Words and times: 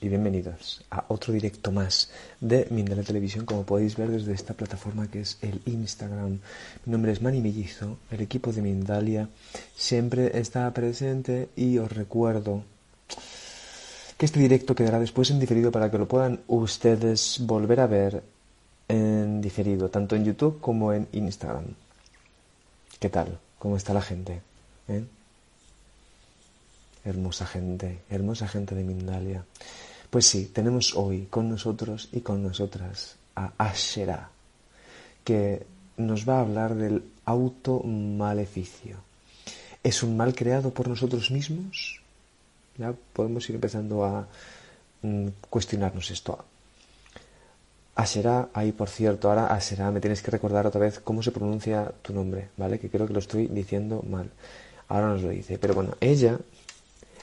Y 0.00 0.08
bienvenidos 0.08 0.84
a 0.90 1.04
otro 1.08 1.32
directo 1.32 1.72
más 1.72 2.10
de 2.40 2.66
Mindalia 2.70 3.02
Televisión, 3.02 3.44
como 3.44 3.64
podéis 3.64 3.96
ver 3.96 4.10
desde 4.10 4.32
esta 4.32 4.54
plataforma 4.54 5.10
que 5.10 5.20
es 5.20 5.38
el 5.40 5.60
Instagram. 5.66 6.38
Mi 6.84 6.92
nombre 6.92 7.12
es 7.12 7.22
Mani 7.22 7.40
Mellizo, 7.40 7.98
el 8.10 8.20
equipo 8.20 8.52
de 8.52 8.62
Mindalia 8.62 9.28
siempre 9.74 10.38
está 10.38 10.70
presente 10.72 11.48
y 11.56 11.78
os 11.78 11.90
recuerdo 11.90 12.62
que 14.16 14.26
este 14.26 14.38
directo 14.38 14.74
quedará 14.74 15.00
después 15.00 15.30
en 15.30 15.40
diferido 15.40 15.72
para 15.72 15.90
que 15.90 15.98
lo 15.98 16.06
puedan 16.06 16.40
ustedes 16.46 17.38
volver 17.40 17.80
a 17.80 17.86
ver 17.86 18.22
en 18.88 19.40
diferido, 19.40 19.88
tanto 19.88 20.14
en 20.14 20.24
YouTube 20.24 20.60
como 20.60 20.92
en 20.92 21.08
Instagram. 21.12 21.64
¿Qué 23.00 23.08
tal? 23.08 23.38
¿Cómo 23.58 23.76
está 23.76 23.94
la 23.94 24.02
gente? 24.02 24.40
¿Eh? 24.88 25.04
Hermosa 27.04 27.46
gente, 27.46 28.02
hermosa 28.10 28.46
gente 28.46 28.74
de 28.74 28.84
Mindalia. 28.84 29.44
Pues 30.10 30.26
sí, 30.26 30.50
tenemos 30.52 30.94
hoy 30.94 31.26
con 31.30 31.48
nosotros 31.48 32.08
y 32.12 32.20
con 32.20 32.42
nosotras 32.42 33.16
a 33.34 33.52
Ashera, 33.58 34.30
que 35.24 35.66
nos 35.96 36.28
va 36.28 36.36
a 36.36 36.40
hablar 36.42 36.74
del 36.74 37.02
automaleficio. 37.24 38.96
¿Es 39.82 40.02
un 40.02 40.16
mal 40.16 40.34
creado 40.34 40.70
por 40.70 40.88
nosotros 40.88 41.30
mismos? 41.30 42.00
Ya 42.78 42.94
podemos 43.12 43.48
ir 43.48 43.56
empezando 43.56 44.04
a 44.04 44.28
mm, 45.02 45.28
cuestionarnos 45.50 46.10
esto. 46.10 46.44
Ashera, 47.94 48.48
ahí 48.54 48.72
por 48.72 48.88
cierto, 48.88 49.28
ahora 49.28 49.46
Ashera, 49.52 49.90
me 49.90 50.00
tienes 50.00 50.22
que 50.22 50.30
recordar 50.30 50.66
otra 50.66 50.80
vez 50.80 51.00
cómo 51.00 51.22
se 51.22 51.30
pronuncia 51.30 51.92
tu 52.02 52.14
nombre, 52.14 52.48
¿vale? 52.56 52.78
Que 52.78 52.88
creo 52.88 53.06
que 53.06 53.12
lo 53.12 53.18
estoy 53.18 53.48
diciendo 53.48 54.02
mal. 54.08 54.30
Ahora 54.88 55.08
nos 55.08 55.22
lo 55.22 55.30
dice. 55.30 55.58
Pero 55.58 55.74
bueno, 55.74 55.94
ella 56.00 56.38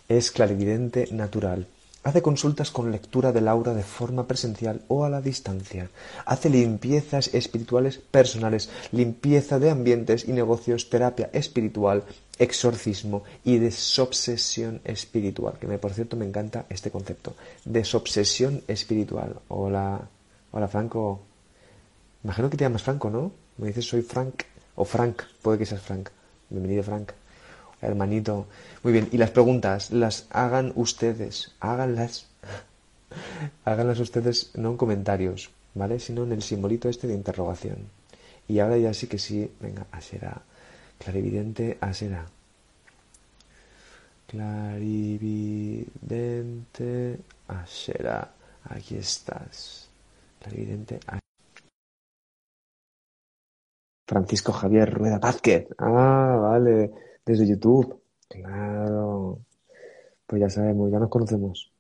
es 0.10 0.32
clarividente 0.32 1.08
natural. 1.12 1.68
Hace 2.04 2.22
consultas 2.22 2.72
con 2.72 2.92
lectura 2.92 3.32
del 3.32 3.48
aura 3.48 3.74
de 3.74 3.84
forma 3.84 4.26
presencial 4.26 4.82
o 4.88 5.06
a 5.06 5.10
la 5.10 5.22
distancia. 5.22 5.90
Hace 6.26 6.50
limpiezas 6.50 7.34
espirituales 7.34 7.98
personales, 7.98 8.70
limpieza 8.92 9.60
de 9.60 9.70
ambientes 9.70 10.28
y 10.28 10.32
negocios, 10.32 10.90
terapia 10.90 11.30
espiritual, 11.32 12.04
exorcismo 12.40 13.24
y 13.44 13.58
desobsesión 13.58 14.82
espiritual. 14.84 15.60
Que 15.60 15.68
me, 15.68 15.78
por 15.78 15.94
cierto 15.94 16.16
me 16.16 16.26
encanta 16.26 16.66
este 16.70 16.90
concepto. 16.90 17.36
Desobsesión 17.66 18.64
espiritual. 18.68 19.36
Hola, 19.50 20.08
hola 20.52 20.68
Franco. 20.68 21.22
Imagino 22.24 22.50
que 22.50 22.58
te 22.58 22.64
llamas 22.64 22.84
Franco, 22.84 23.10
¿no? 23.10 23.32
Me 23.58 23.68
dices 23.68 23.86
soy 23.86 24.02
Frank 24.02 24.44
o 24.76 24.86
Frank. 24.86 25.22
Puede 25.42 25.60
que 25.60 25.66
seas 25.66 25.82
Frank. 25.82 26.10
Bienvenido 26.50 26.82
Frank 26.82 27.12
hermanito. 27.82 28.48
Muy 28.84 28.94
bien, 28.94 29.10
y 29.12 29.18
las 29.18 29.32
preguntas 29.32 29.92
las 29.92 30.28
hagan 30.32 30.72
ustedes, 30.76 31.54
háganlas, 31.60 32.28
háganlas 33.66 34.00
ustedes 34.00 34.52
no 34.56 34.70
en 34.72 34.78
comentarios, 34.78 35.50
¿vale? 35.76 36.00
Sino 36.00 36.24
en 36.24 36.32
el 36.32 36.42
simbolito 36.42 36.88
este 36.90 37.08
de 37.08 37.14
interrogación. 37.16 37.90
Y 38.48 38.60
ahora 38.60 38.78
ya 38.78 38.94
sí 38.94 39.08
que 39.08 39.20
sí, 39.20 39.52
venga, 39.60 39.86
a 39.92 40.00
será. 40.02 40.42
Clarividente, 40.98 41.78
a 41.82 41.94
será. 41.94 42.26
Clarividente, 44.28 47.20
a 47.48 47.66
será. 47.66 48.32
Aquí 48.70 48.96
estás. 48.98 49.90
Clarividente, 50.42 51.00
a 51.08 51.20
Francisco 54.08 54.52
Javier 54.52 54.92
Rueda 54.92 55.20
Vázquez. 55.20 55.68
Ah, 55.78 56.38
vale. 56.42 56.92
Desde 57.30 57.46
YouTube. 57.46 58.02
Claro. 58.28 59.38
Pues 60.26 60.42
ya 60.42 60.50
sabemos, 60.50 60.92
ya 60.92 60.98
nos 60.98 61.10
conocemos. 61.10 61.72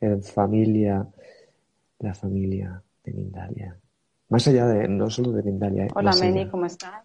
En 0.00 0.24
familia, 0.24 1.06
la 2.00 2.14
familia 2.14 2.82
de 3.04 3.12
Mindalia. 3.12 3.78
Más 4.30 4.48
allá 4.48 4.66
de, 4.66 4.88
no 4.88 5.08
solo 5.08 5.30
de 5.30 5.44
Mindalia. 5.44 5.84
¿eh? 5.84 5.90
Hola 5.94 6.10
Meni, 6.20 6.48
¿cómo 6.50 6.66
estás? 6.66 7.04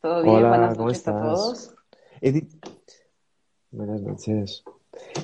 ¿Todo 0.00 0.24
bien? 0.24 0.34
Hola, 0.34 0.48
Buenas 0.48 0.74
¿cómo 0.74 0.86
noches 0.86 0.98
estás? 0.98 1.14
a 1.14 1.20
todos. 1.20 1.74
He 2.20 2.46
Buenas 3.70 4.02
noches. 4.02 4.64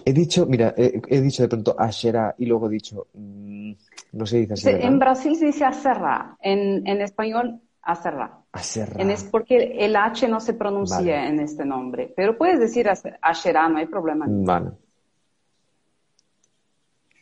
He 0.05 0.13
dicho, 0.13 0.47
mira, 0.47 0.75
he, 0.77 1.03
he 1.09 1.21
dicho 1.21 1.43
de 1.43 1.49
pronto 1.49 1.75
Ashera 1.77 2.37
y 2.39 2.47
luego 2.47 2.69
he 2.69 2.71
dicho, 2.71 3.09
mm, 3.15 3.73
no 4.13 4.27
se 4.27 4.47
dice 4.47 4.73
¿verdad? 4.73 4.89
en 4.89 4.99
Brasil 5.01 5.35
se 5.37 5.47
dice 5.47 5.65
acerrá, 5.65 6.37
en, 6.41 6.87
en 6.87 7.01
español 7.01 7.61
acerrá. 7.83 8.39
Aserra. 8.53 9.01
En 9.01 9.11
es 9.11 9.25
porque 9.25 9.85
el 9.85 9.97
H 9.97 10.29
no 10.29 10.41
se 10.41 10.55
pronuncia 10.55 10.99
Vale. 10.99 11.29
en 11.29 11.41
este 11.41 11.65
nombre, 11.65 12.13
pero 12.17 12.37
puedes 12.37 12.61
decir 12.61 12.89
asherá, 13.21 13.69
no 13.69 13.79
hay 13.79 13.87
problema. 13.87 14.27
Vale. 14.29 14.73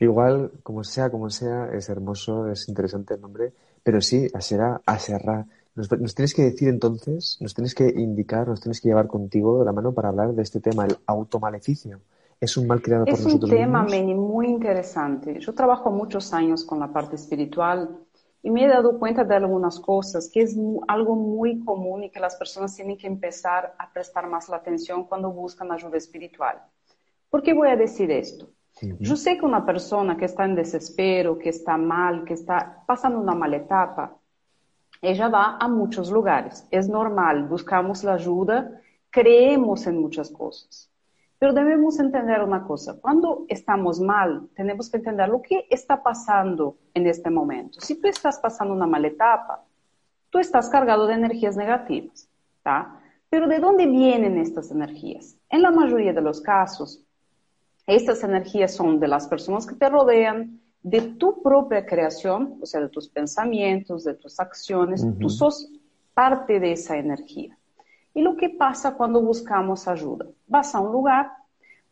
Igual, 0.01 0.53
como 0.63 0.85
sea, 0.85 1.11
como 1.11 1.29
sea, 1.29 1.71
es 1.73 1.89
hermoso, 1.89 2.49
es 2.49 2.69
interesante 2.69 3.15
el 3.15 3.21
nombre, 3.21 3.53
pero 3.83 4.01
sí, 4.01 4.29
Asera, 4.33 4.81
Aserra. 4.87 5.47
Nos, 5.75 5.91
nos 6.01 6.15
tienes 6.15 6.35
que 6.35 6.43
decir 6.43 6.69
entonces, 6.69 7.39
nos 7.41 7.55
tienes 7.55 7.75
que 7.75 7.89
indicar, 7.89 8.47
nos 8.47 8.61
tienes 8.61 8.81
que 8.81 8.89
llevar 8.89 9.09
contigo 9.09 9.59
de 9.59 9.65
la 9.65 9.73
mano 9.73 9.93
para 9.93 10.09
hablar 10.09 10.35
de 10.35 10.43
este 10.43 10.61
tema, 10.61 10.85
el 10.85 10.97
automaleficio. 11.07 12.01
¿Es 12.41 12.57
un 12.57 12.69
mal 12.69 12.81
creado 12.81 13.05
por 13.05 13.15
Es 13.15 13.21
un 13.21 13.25
nosotros 13.27 13.51
tema, 13.51 13.83
mismos? 13.83 13.91
Meni, 13.91 14.15
muy 14.15 14.47
interesante. 14.47 15.41
Yo 15.41 15.53
trabajo 15.55 15.91
muchos 15.91 16.33
años 16.33 16.65
con 16.65 16.79
la 16.79 16.93
parte 16.93 17.17
espiritual 17.17 17.99
y 18.43 18.51
me 18.51 18.65
he 18.65 18.69
dado 18.69 18.99
cuenta 18.99 19.25
de 19.25 19.35
algunas 19.35 19.81
cosas 19.81 20.31
que 20.33 20.43
es 20.43 20.57
algo 20.87 21.17
muy 21.17 21.65
común 21.65 22.05
y 22.05 22.11
que 22.11 22.21
las 22.21 22.37
personas 22.37 22.75
tienen 22.75 22.97
que 22.97 23.07
empezar 23.07 23.75
a 23.79 23.93
prestar 23.93 24.29
más 24.29 24.49
la 24.49 24.57
atención 24.57 25.05
cuando 25.05 25.31
buscan 25.31 25.73
ayuda 25.73 25.97
espiritual. 25.97 26.63
¿Por 27.31 27.43
qué 27.43 27.53
voy 27.53 27.69
a 27.69 27.77
decir 27.77 28.11
esto? 28.11 28.49
Yo 28.81 29.17
sé 29.17 29.37
que 29.37 29.45
una 29.45 29.67
persona 29.67 30.17
que 30.17 30.27
está 30.27 30.45
en 30.45 30.55
desespero, 30.55 31.37
que 31.37 31.49
está 31.49 31.77
mal, 31.77 32.25
que 32.25 32.35
está 32.35 32.85
pasando 32.87 33.19
una 33.19 33.35
mala 33.35 33.57
etapa, 33.57 34.17
ella 35.03 35.29
va 35.29 35.57
a 35.59 35.69
muchos 35.69 36.11
lugares. 36.11 36.67
Es 36.71 36.89
normal, 36.89 37.49
buscamos 37.49 38.05
la 38.05 38.15
ayuda, 38.15 38.81
creemos 39.11 39.87
en 39.87 40.01
muchas 40.01 40.31
cosas. 40.31 40.88
Pero 41.39 41.53
debemos 41.53 42.01
entender 42.01 42.43
una 42.43 42.65
cosa, 42.65 42.97
cuando 43.01 43.45
estamos 43.49 44.01
mal, 44.01 44.49
tenemos 44.57 44.91
que 44.91 44.97
entender 44.97 45.29
lo 45.29 45.41
que 45.41 45.67
está 45.71 46.03
pasando 46.03 46.77
en 46.95 47.07
este 47.07 47.31
momento. 47.31 47.81
Si 47.81 48.01
tú 48.01 48.09
estás 48.09 48.41
pasando 48.41 48.75
una 48.75 48.87
mala 48.87 49.07
etapa, 49.07 49.65
tú 50.31 50.39
estás 50.39 50.69
cargado 50.69 51.07
de 51.07 51.15
energías 51.15 51.57
negativas, 51.57 52.29
¿tá? 52.63 53.01
Pero 53.31 53.47
¿de 53.47 53.61
dónde 53.61 53.87
vienen 53.87 54.39
estas 54.39 54.71
energías? 54.71 55.37
En 55.49 55.63
la 55.63 55.71
mayoría 55.71 56.13
de 56.13 56.23
los 56.23 56.41
casos, 56.41 57.05
estas 57.87 58.25
energías 58.25 58.75
son 58.75 58.99
de 58.99 59.09
las 59.09 59.29
personas 59.29 59.67
que 59.67 59.75
te 59.75 59.89
rodean, 59.89 60.61
de 60.83 61.01
tu 61.01 61.43
propia 61.43 61.85
creación, 61.85 62.59
o 62.61 62.67
sea, 62.67 62.81
de 62.81 62.89
tus 62.89 63.09
pensamientos, 63.09 64.05
de 64.05 64.15
tus 64.15 64.41
acciones. 64.41 65.07
Tú 65.21 65.29
sos 65.29 65.71
parte 66.15 66.61
de 66.61 66.73
esa 66.73 66.97
energía. 66.97 67.58
¿Y 68.15 68.23
lo 68.23 68.37
que 68.37 68.51
pasa 68.51 68.95
cuando 68.97 69.21
buscamos 69.21 69.87
ayuda? 69.87 70.27
Vas 70.47 70.75
a 70.75 70.81
un 70.81 70.93
lugar 70.93 71.31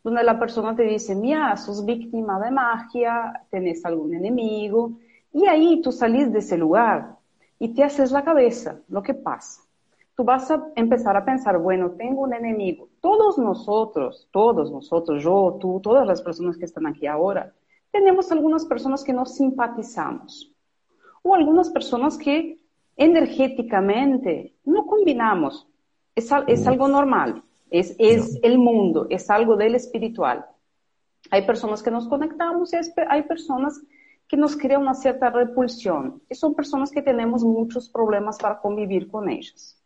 donde 0.03 0.23
la 0.23 0.39
persona 0.39 0.75
te 0.75 0.83
dice, 0.83 1.15
mira, 1.15 1.55
sos 1.57 1.85
víctima 1.85 2.39
de 2.39 2.51
magia, 2.51 3.45
tenés 3.49 3.85
algún 3.85 4.13
enemigo, 4.13 4.97
y 5.33 5.47
ahí 5.47 5.81
tú 5.81 5.91
salís 5.91 6.31
de 6.31 6.39
ese 6.39 6.57
lugar 6.57 7.15
y 7.59 7.73
te 7.73 7.83
haces 7.83 8.11
la 8.11 8.23
cabeza, 8.23 8.79
lo 8.87 9.01
que 9.03 9.13
pasa. 9.13 9.61
Tú 10.15 10.23
vas 10.23 10.49
a 10.49 10.71
empezar 10.75 11.15
a 11.15 11.23
pensar, 11.23 11.59
bueno, 11.59 11.91
tengo 11.91 12.21
un 12.21 12.33
enemigo. 12.33 12.89
Todos 13.01 13.37
nosotros, 13.37 14.27
todos 14.31 14.71
nosotros, 14.71 15.23
yo, 15.23 15.57
tú, 15.59 15.79
todas 15.83 16.07
las 16.07 16.21
personas 16.21 16.57
que 16.57 16.65
están 16.65 16.87
aquí 16.87 17.05
ahora, 17.05 17.53
tenemos 17.91 18.31
algunas 18.31 18.65
personas 18.65 19.03
que 19.03 19.13
nos 19.13 19.35
simpatizamos 19.35 20.51
o 21.21 21.35
algunas 21.35 21.69
personas 21.69 22.17
que 22.17 22.57
energéticamente 22.95 24.55
no 24.65 24.85
combinamos. 24.85 25.67
Es, 26.17 26.31
es 26.47 26.65
algo 26.65 26.87
normal, 26.87 27.43
es, 27.69 27.95
es 27.99 28.39
el 28.41 28.57
mundo, 28.57 29.05
es 29.11 29.29
algo 29.29 29.55
del 29.55 29.75
espiritual. 29.75 30.47
Hay 31.29 31.45
personas 31.45 31.83
que 31.83 31.91
nos 31.91 32.07
conectamos 32.07 32.73
y 32.73 32.77
hay 33.07 33.21
personas 33.21 33.79
que 34.27 34.35
nos 34.35 34.57
crean 34.57 34.81
una 34.81 34.95
cierta 34.95 35.29
repulsión. 35.29 36.23
Y 36.27 36.33
son 36.33 36.55
personas 36.55 36.89
que 36.89 37.03
tenemos 37.03 37.43
muchos 37.43 37.87
problemas 37.87 38.39
para 38.39 38.59
convivir 38.59 39.07
con 39.11 39.29
ellas. 39.29 39.79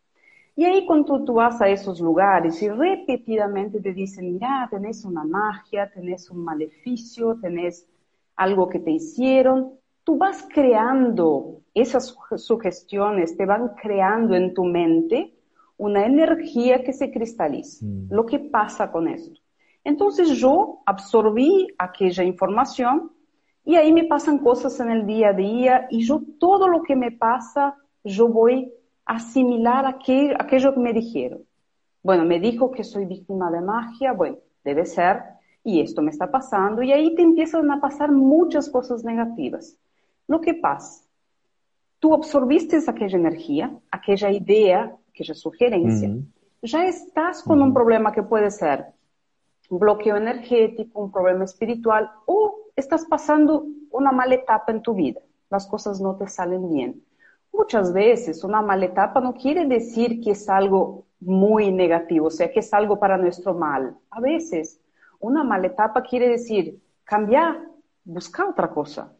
Y 0.56 0.64
ahí 0.64 0.86
cuando 0.86 1.22
tú 1.22 1.34
vas 1.34 1.60
a 1.60 1.68
esos 1.68 2.00
lugares 2.00 2.62
y 2.62 2.68
repetidamente 2.70 3.80
te 3.80 3.92
dicen, 3.92 4.32
mira, 4.32 4.68
tenés 4.70 5.04
una 5.04 5.24
magia, 5.24 5.90
tenés 5.92 6.30
un 6.30 6.44
maleficio, 6.44 7.38
tenés 7.42 7.86
algo 8.36 8.70
que 8.70 8.78
te 8.78 8.90
hicieron, 8.90 9.72
tú 10.02 10.16
vas 10.16 10.48
creando 10.50 11.60
esas 11.74 12.16
sugestiones, 12.36 13.36
te 13.36 13.44
van 13.44 13.74
creando 13.80 14.34
en 14.34 14.54
tu 14.54 14.64
mente 14.64 15.31
una 15.82 16.06
energía 16.06 16.84
que 16.84 16.92
se 16.92 17.10
cristaliza. 17.10 17.84
Mm. 17.84 18.06
Lo 18.10 18.24
que 18.24 18.38
pasa 18.38 18.92
con 18.92 19.08
esto. 19.08 19.40
Entonces 19.82 20.28
yo 20.38 20.80
absorbí 20.86 21.66
aquella 21.76 22.22
información 22.22 23.10
y 23.64 23.74
ahí 23.74 23.92
me 23.92 24.04
pasan 24.04 24.38
cosas 24.38 24.78
en 24.78 24.90
el 24.90 25.06
día 25.06 25.30
a 25.30 25.32
día 25.32 25.88
y 25.90 26.04
yo 26.04 26.22
todo 26.38 26.68
lo 26.68 26.82
que 26.82 26.94
me 26.94 27.10
pasa, 27.10 27.76
yo 28.04 28.28
voy 28.28 28.72
a 29.04 29.16
asimilar 29.16 29.84
aquello, 29.84 30.36
aquello 30.38 30.72
que 30.72 30.80
me 30.80 30.92
dijeron. 30.92 31.42
Bueno, 32.00 32.24
me 32.24 32.38
dijo 32.38 32.70
que 32.70 32.84
soy 32.84 33.04
víctima 33.04 33.50
de 33.50 33.60
magia, 33.60 34.12
bueno, 34.12 34.38
debe 34.64 34.86
ser, 34.86 35.20
y 35.64 35.80
esto 35.80 36.00
me 36.00 36.10
está 36.10 36.30
pasando, 36.30 36.82
y 36.82 36.92
ahí 36.92 37.14
te 37.16 37.22
empiezan 37.22 37.68
a 37.72 37.80
pasar 37.80 38.12
muchas 38.12 38.70
cosas 38.70 39.04
negativas. 39.04 39.76
Lo 40.28 40.40
que 40.40 40.54
pasa, 40.54 41.04
tú 41.98 42.14
absorbiste 42.14 42.78
aquella 42.86 43.18
energía, 43.18 43.76
aquella 43.90 44.30
idea, 44.30 44.96
aquella 45.12 45.34
sugerencia, 45.34 46.10
ya 46.62 46.86
estás 46.86 47.42
con 47.42 47.60
un 47.60 47.74
problema 47.74 48.12
que 48.12 48.22
puede 48.22 48.50
ser 48.50 48.86
un 49.68 49.78
bloqueo 49.78 50.16
energético, 50.16 51.00
un 51.00 51.10
problema 51.12 51.44
espiritual, 51.44 52.10
o 52.26 52.56
estás 52.76 53.04
pasando 53.06 53.64
una 53.90 54.12
mala 54.12 54.34
etapa 54.34 54.72
en 54.72 54.82
tu 54.82 54.94
vida, 54.94 55.20
las 55.50 55.66
cosas 55.66 56.00
no 56.00 56.16
te 56.16 56.28
salen 56.28 56.72
bien. 56.72 57.02
Muchas 57.52 57.92
veces 57.92 58.44
una 58.44 58.62
mala 58.62 58.86
etapa 58.86 59.20
no 59.20 59.34
quiere 59.34 59.66
decir 59.66 60.20
que 60.20 60.30
es 60.32 60.48
algo 60.48 61.04
muy 61.20 61.70
negativo, 61.70 62.26
o 62.26 62.30
sea, 62.30 62.50
que 62.50 62.60
es 62.60 62.72
algo 62.72 62.98
para 62.98 63.16
nuestro 63.16 63.54
mal. 63.54 63.96
A 64.10 64.20
veces 64.20 64.80
una 65.20 65.44
mala 65.44 65.66
etapa 65.66 66.02
quiere 66.02 66.28
decir 66.28 66.80
cambiar, 67.04 67.60
buscar 68.04 68.48
otra 68.48 68.70
cosa. 68.70 69.12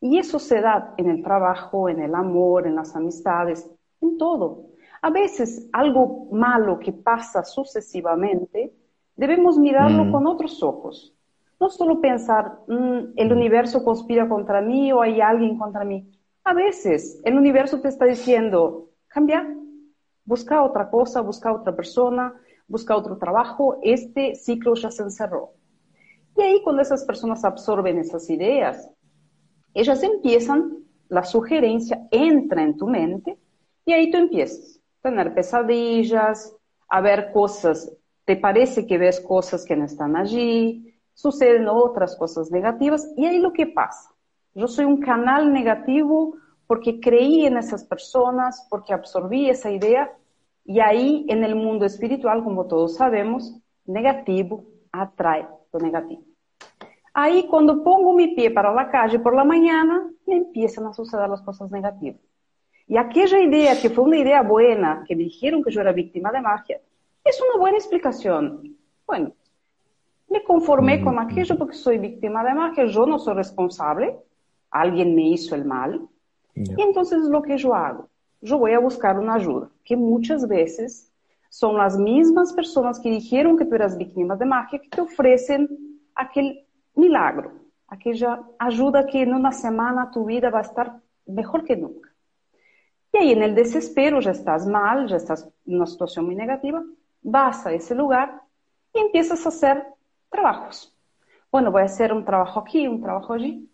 Y 0.00 0.18
eso 0.18 0.38
se 0.38 0.60
da 0.60 0.94
en 0.96 1.10
el 1.10 1.22
trabajo, 1.22 1.88
en 1.88 2.00
el 2.00 2.14
amor, 2.14 2.66
en 2.66 2.76
las 2.76 2.94
amistades, 2.94 3.68
en 4.00 4.18
todo. 4.18 4.65
A 5.02 5.10
veces 5.10 5.68
algo 5.72 6.28
malo 6.32 6.78
que 6.78 6.92
pasa 6.92 7.44
sucesivamente 7.44 8.74
debemos 9.14 9.58
mirarlo 9.58 10.04
mm. 10.04 10.12
con 10.12 10.26
otros 10.26 10.62
ojos. 10.62 11.14
No 11.58 11.70
solo 11.70 12.00
pensar, 12.00 12.60
mm, 12.66 13.12
el 13.16 13.32
universo 13.32 13.84
conspira 13.84 14.28
contra 14.28 14.60
mí 14.60 14.92
o 14.92 15.00
hay 15.00 15.20
alguien 15.20 15.58
contra 15.58 15.84
mí. 15.84 16.10
A 16.44 16.54
veces 16.54 17.20
el 17.24 17.36
universo 17.36 17.80
te 17.80 17.88
está 17.88 18.04
diciendo, 18.04 18.90
cambia, 19.08 19.46
busca 20.24 20.62
otra 20.62 20.90
cosa, 20.90 21.20
busca 21.20 21.52
otra 21.52 21.74
persona, 21.74 22.34
busca 22.68 22.96
otro 22.96 23.16
trabajo, 23.16 23.78
este 23.82 24.34
ciclo 24.34 24.74
ya 24.74 24.90
se 24.90 25.02
encerró. 25.02 25.52
Y 26.36 26.42
ahí 26.42 26.62
cuando 26.62 26.82
esas 26.82 27.04
personas 27.04 27.44
absorben 27.44 27.98
esas 27.98 28.28
ideas, 28.28 28.90
ellas 29.72 30.02
empiezan, 30.02 30.84
la 31.08 31.24
sugerencia 31.24 32.06
entra 32.10 32.62
en 32.62 32.76
tu 32.76 32.86
mente 32.86 33.38
y 33.84 33.92
ahí 33.92 34.10
tú 34.10 34.18
empiezas 34.18 34.75
tener 35.10 35.34
pesadillas, 35.34 36.54
a 36.88 37.00
ver 37.00 37.32
cosas 37.32 37.96
te 38.26 38.36
parece 38.36 38.86
que 38.86 38.98
ves 38.98 39.20
cosas 39.20 39.64
que 39.64 39.76
no 39.76 39.84
están 39.84 40.16
allí, 40.16 40.94
suceden 41.14 41.68
otras 41.68 42.16
cosas 42.16 42.50
negativas 42.50 43.08
y 43.16 43.24
ahí 43.24 43.38
lo 43.38 43.52
que 43.52 43.68
pasa. 43.68 44.10
Yo 44.52 44.66
soy 44.66 44.84
un 44.84 45.00
canal 45.00 45.52
negativo 45.52 46.34
porque 46.66 46.98
creí 46.98 47.46
en 47.46 47.56
esas 47.56 47.84
personas, 47.84 48.66
porque 48.68 48.92
absorbí 48.92 49.48
esa 49.48 49.70
idea 49.70 50.12
y 50.64 50.80
ahí 50.80 51.24
en 51.28 51.44
el 51.44 51.54
mundo 51.54 51.86
espiritual, 51.86 52.42
como 52.42 52.66
todos 52.66 52.96
sabemos, 52.96 53.56
negativo 53.84 54.64
atrae 54.90 55.46
lo 55.72 55.78
negativo. 55.78 56.22
Ahí 57.14 57.46
cuando 57.46 57.84
pongo 57.84 58.12
mi 58.12 58.34
pie 58.34 58.50
para 58.50 58.74
la 58.74 58.90
calle 58.90 59.20
por 59.20 59.36
la 59.36 59.44
mañana, 59.44 60.10
me 60.26 60.38
empiezan 60.38 60.86
a 60.86 60.92
suceder 60.92 61.28
las 61.28 61.42
cosas 61.42 61.70
negativas. 61.70 62.20
Y 62.88 62.96
aquella 62.96 63.40
idea 63.40 63.80
que 63.80 63.90
fue 63.90 64.04
una 64.04 64.18
idea 64.18 64.42
buena, 64.42 65.04
que 65.06 65.16
me 65.16 65.24
dijeron 65.24 65.62
que 65.62 65.70
yo 65.70 65.80
era 65.80 65.92
víctima 65.92 66.30
de 66.30 66.40
magia, 66.40 66.80
es 67.24 67.40
una 67.42 67.60
buena 67.60 67.78
explicación. 67.78 68.76
Bueno, 69.06 69.32
me 70.28 70.42
conformé 70.44 71.02
con 71.02 71.18
aquello 71.18 71.58
porque 71.58 71.74
soy 71.74 71.98
víctima 71.98 72.44
de 72.44 72.54
magia, 72.54 72.84
yo 72.84 73.06
no 73.06 73.18
soy 73.18 73.34
responsable, 73.34 74.16
alguien 74.70 75.14
me 75.14 75.30
hizo 75.30 75.54
el 75.54 75.64
mal. 75.64 76.06
Y 76.54 76.80
entonces 76.80 77.20
lo 77.22 77.42
que 77.42 77.58
yo 77.58 77.74
hago, 77.74 78.08
yo 78.40 78.58
voy 78.58 78.72
a 78.72 78.78
buscar 78.78 79.18
una 79.18 79.34
ayuda, 79.34 79.68
que 79.84 79.96
muchas 79.96 80.46
veces 80.46 81.12
son 81.50 81.76
las 81.76 81.98
mismas 81.98 82.52
personas 82.52 83.00
que 83.00 83.10
dijeron 83.10 83.56
que 83.56 83.64
tú 83.64 83.74
eras 83.74 83.98
víctima 83.98 84.36
de 84.36 84.46
magia 84.46 84.78
que 84.78 84.88
te 84.88 85.00
ofrecen 85.00 85.68
aquel 86.14 86.64
milagro, 86.94 87.52
aquella 87.88 88.42
ayuda 88.58 89.06
que 89.06 89.22
en 89.22 89.34
una 89.34 89.52
semana 89.52 90.10
tu 90.10 90.24
vida 90.24 90.50
va 90.50 90.60
a 90.60 90.62
estar 90.62 91.00
mejor 91.26 91.64
que 91.64 91.76
nunca. 91.76 92.05
Y 93.16 93.18
ahí 93.18 93.32
en 93.32 93.42
el 93.42 93.54
desespero 93.54 94.20
ya 94.20 94.32
estás 94.32 94.66
mal, 94.66 95.08
ya 95.08 95.16
estás 95.16 95.48
en 95.66 95.76
una 95.76 95.86
situación 95.86 96.26
muy 96.26 96.34
negativa, 96.34 96.84
vas 97.22 97.64
a 97.64 97.72
ese 97.72 97.94
lugar 97.94 98.42
y 98.92 98.98
empiezas 98.98 99.46
a 99.46 99.48
hacer 99.48 99.86
trabajos. 100.28 100.94
Bueno, 101.50 101.72
voy 101.72 101.80
a 101.80 101.86
hacer 101.86 102.12
un 102.12 102.26
trabajo 102.26 102.60
aquí, 102.60 102.86
un 102.86 103.00
trabajo 103.00 103.32
allí. 103.32 103.70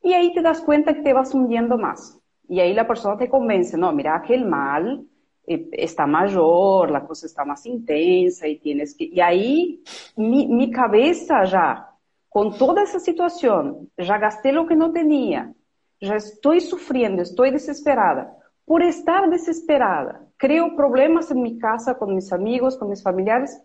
Y 0.00 0.12
ahí 0.12 0.32
te 0.32 0.42
das 0.42 0.60
cuenta 0.60 0.94
que 0.94 1.02
te 1.02 1.12
vas 1.12 1.34
hundiendo 1.34 1.76
más. 1.76 2.20
Y 2.48 2.60
ahí 2.60 2.72
la 2.72 2.86
persona 2.86 3.18
te 3.18 3.28
convence, 3.28 3.76
no, 3.76 3.92
mira 3.92 4.22
que 4.24 4.34
el 4.34 4.44
mal 4.44 5.04
eh, 5.44 5.68
está 5.72 6.06
mayor, 6.06 6.92
la 6.92 7.04
cosa 7.04 7.26
está 7.26 7.44
más 7.44 7.66
intensa 7.66 8.46
y 8.46 8.60
tienes 8.60 8.94
que... 8.94 9.04
Y 9.06 9.20
ahí 9.20 9.82
mi, 10.14 10.46
mi 10.46 10.70
cabeza 10.70 11.42
ya, 11.42 11.90
con 12.28 12.56
toda 12.56 12.84
esa 12.84 13.00
situación, 13.00 13.90
ya 13.96 14.18
gasté 14.18 14.52
lo 14.52 14.68
que 14.68 14.76
no 14.76 14.92
tenía, 14.92 15.52
ya 16.00 16.14
estoy 16.14 16.60
sufriendo, 16.60 17.22
estoy 17.22 17.50
desesperada. 17.50 18.37
Por 18.68 18.82
estar 18.82 19.30
desesperada, 19.30 20.20
creo 20.36 20.76
problemas 20.76 21.30
en 21.30 21.40
mi 21.40 21.58
casa 21.58 21.96
con 21.96 22.14
mis 22.14 22.30
amigos, 22.34 22.76
con 22.76 22.90
mis 22.90 23.02
familiares. 23.02 23.58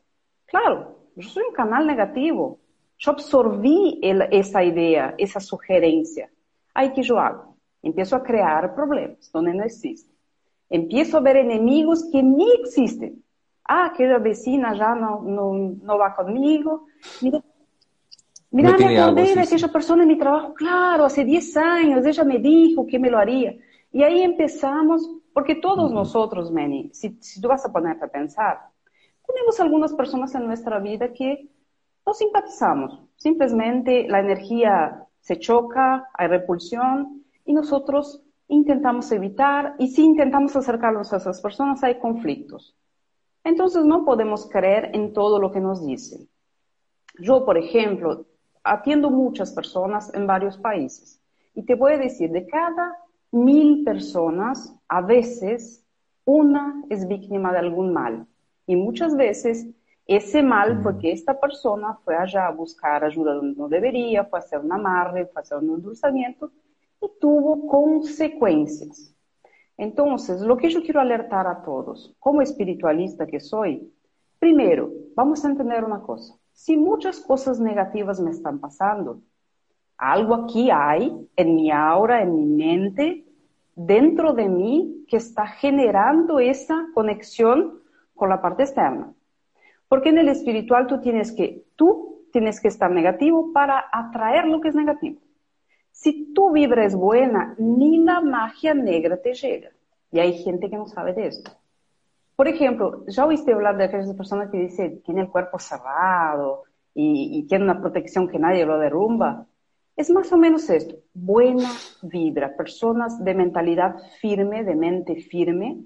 Claro, 0.46 0.96
yo 1.18 1.28
soy 1.28 1.44
un 1.50 1.54
canal 1.54 1.86
negativo. 1.86 2.60
Yo 2.98 3.12
absorbí 3.12 4.00
esa 4.02 4.64
idea, 4.64 5.14
esa 5.18 5.42
sugerencia. 5.42 6.32
Ahí 6.74 6.94
que 6.94 7.04
yo 7.04 7.20
hago. 7.20 7.58
Empiezo 7.82 8.16
a 8.16 8.24
crear 8.24 8.74
problemas 8.74 9.30
donde 9.34 9.54
no 9.54 9.66
existen. 9.66 10.16
Empiezo 10.70 11.18
a 11.18 11.20
ver 11.20 11.36
enemigos 11.36 12.08
que 12.10 12.24
ni 12.24 12.50
existen. 12.54 13.22
Ah, 13.66 13.88
aquella 13.88 14.20
vecina 14.20 14.74
ya 14.74 14.96
no, 14.96 15.22
no, 15.22 15.98
va 15.98 16.16
conmigo. 16.16 16.86
Mira, 17.22 17.44
mira 18.52 18.78
me 18.78 18.98
acordé 18.98 19.36
de 19.36 19.42
aquella 19.42 19.68
persona 19.68 20.04
en 20.04 20.08
mi 20.08 20.18
trabajo. 20.18 20.54
Claro, 20.54 21.04
hace 21.04 21.26
10 21.26 21.58
años 21.58 22.06
ella 22.06 22.24
me 22.24 22.40
dijo 22.40 22.88
que 22.88 23.00
me 23.00 23.10
lo 23.10 23.18
haría. 23.18 23.54
Y 23.94 24.04
ahí 24.04 24.24
empezamos, 24.24 25.10
porque 25.34 25.56
todos 25.56 25.92
nosotros, 25.92 26.52
Manny, 26.52 26.90
si, 26.94 27.16
si 27.22 27.40
tú 27.40 27.48
vas 27.48 27.64
a 27.64 27.72
ponerte 27.72 28.06
a 28.06 28.10
pensar, 28.10 28.60
tenemos 29.26 29.60
algunas 29.60 29.94
personas 29.94 30.34
en 30.34 30.48
nuestra 30.48 30.80
vida 30.80 31.14
que 31.14 31.48
no 32.06 32.14
simpatizamos. 32.14 33.00
Simplemente 33.16 34.08
la 34.10 34.20
energía 34.20 35.08
se 35.20 35.38
choca, 35.38 36.10
hay 36.16 36.28
repulsión 36.28 37.24
y 37.46 37.54
nosotros 37.54 38.24
intentamos 38.48 39.12
evitar 39.12 39.76
y 39.78 39.88
si 39.88 40.04
intentamos 40.04 40.56
acercarnos 40.56 41.14
a 41.14 41.18
esas 41.18 41.40
personas 41.40 41.84
hay 41.84 42.00
conflictos. 42.00 42.76
Entonces 43.44 43.86
no 43.86 44.06
podemos 44.06 44.50
creer 44.50 44.90
en 44.94 45.14
todo 45.14 45.40
lo 45.40 45.52
que 45.52 45.60
nos 45.60 45.86
dicen. 45.86 46.28
Yo, 47.20 47.46
por 47.46 47.60
ejemplo, 47.60 48.26
atiendo 48.64 49.12
muchas 49.12 49.52
personas 49.54 50.12
en 50.16 50.26
varios 50.26 50.58
países 50.58 51.22
y 51.54 51.64
te 51.64 51.76
voy 51.76 51.94
a 51.94 51.98
decir, 51.98 52.32
de 52.32 52.48
cada 52.48 52.98
mil 53.34 53.84
personas, 53.84 54.76
a 54.88 55.02
veces 55.02 55.84
una 56.24 56.84
es 56.90 57.08
víctima 57.08 57.52
de 57.52 57.60
algún 57.60 57.92
mal. 57.92 58.28
Y 58.68 58.76
muchas 58.76 59.16
veces 59.18 59.68
ese 60.06 60.44
mal 60.44 60.84
fue 60.84 61.00
que 61.00 61.12
esta 61.12 61.40
persona 61.40 61.98
fue 62.06 62.16
allá 62.16 62.48
a 62.48 62.52
buscar 62.52 63.04
ayuda 63.04 63.34
donde 63.34 63.58
no 63.60 63.68
debería, 63.68 64.26
fue 64.26 64.40
a 64.40 64.42
hacer 64.42 64.60
un 64.60 64.72
amarre, 64.72 65.26
fue 65.26 65.40
a 65.40 65.44
hacer 65.44 65.58
un 65.58 65.72
endulzamiento 65.72 66.52
y 67.02 67.08
tuvo 67.20 67.68
consecuencias. 67.68 69.16
Entonces, 69.78 70.42
lo 70.42 70.56
que 70.56 70.70
yo 70.70 70.84
quiero 70.84 71.02
alertar 71.02 71.48
a 71.48 71.64
todos, 71.64 72.16
como 72.20 72.42
espiritualista 72.42 73.26
que 73.26 73.40
soy, 73.40 73.92
primero, 74.38 74.92
vamos 75.16 75.44
a 75.44 75.50
entender 75.50 75.84
una 75.84 76.02
cosa. 76.02 76.36
Si 76.52 76.78
muchas 76.78 77.20
cosas 77.20 77.60
negativas 77.60 78.20
me 78.20 78.30
están 78.30 78.60
pasando, 78.60 79.22
algo 79.98 80.36
aquí 80.36 80.70
hay 80.72 81.12
en 81.36 81.56
mi 81.56 81.72
aura, 81.72 82.22
en 82.22 82.36
mi 82.36 82.46
mente, 82.46 83.26
dentro 83.76 84.34
de 84.34 84.50
mí, 84.50 85.06
que 85.08 85.18
está 85.18 85.48
generando 85.48 86.40
esa 86.40 86.88
conexión 86.94 87.80
con 88.16 88.30
la 88.30 88.42
parte 88.42 88.64
externa. 88.64 89.14
Porque 89.88 90.10
en 90.10 90.18
el 90.18 90.30
espiritual 90.30 90.88
tú 90.88 91.00
tienes 91.02 91.32
que 91.32 91.66
tú 91.76 92.14
tienes 92.32 92.60
que 92.60 92.68
estar 92.68 92.90
negativo 92.90 93.54
para 93.54 93.86
atraer 93.92 94.46
lo 94.46 94.60
que 94.60 94.70
es 94.70 94.76
negativo. 94.76 95.22
Si 95.92 96.34
tu 96.34 96.52
vibra 96.52 96.84
es 96.84 96.96
buena, 96.96 97.54
ni 97.60 98.00
la 98.00 98.20
magia 98.20 98.74
negra 98.74 99.22
te 99.22 99.36
llega. 99.36 99.70
Y 100.12 100.20
hay 100.20 100.34
gente 100.44 100.70
que 100.70 100.76
no 100.76 100.88
sabe 100.88 101.14
de 101.14 101.28
esto. 101.28 101.52
Por 102.36 102.48
ejemplo, 102.48 103.06
ya 103.08 103.26
oíste 103.26 103.54
hablar 103.54 103.78
de 103.78 103.84
aquellas 103.86 104.14
personas 104.16 104.50
que 104.50 104.58
dicen, 104.58 105.02
tiene 105.04 105.22
el 105.22 105.30
cuerpo 105.30 105.60
cerrado 105.60 106.64
y, 106.96 107.38
y 107.38 107.44
tiene 107.44 107.66
una 107.66 107.80
protección 107.80 108.28
que 108.28 108.40
nadie 108.40 108.66
lo 108.66 108.80
derrumba. 108.80 109.46
Es 109.96 110.10
más 110.10 110.32
o 110.32 110.38
menos 110.38 110.70
esto, 110.72 110.96
buena 111.14 111.70
vibra, 112.02 112.58
personas 112.58 113.24
de 113.24 113.36
mentalidad 113.36 113.96
firme, 114.20 114.64
de 114.64 114.76
mente 114.76 115.18
firme, 115.18 115.84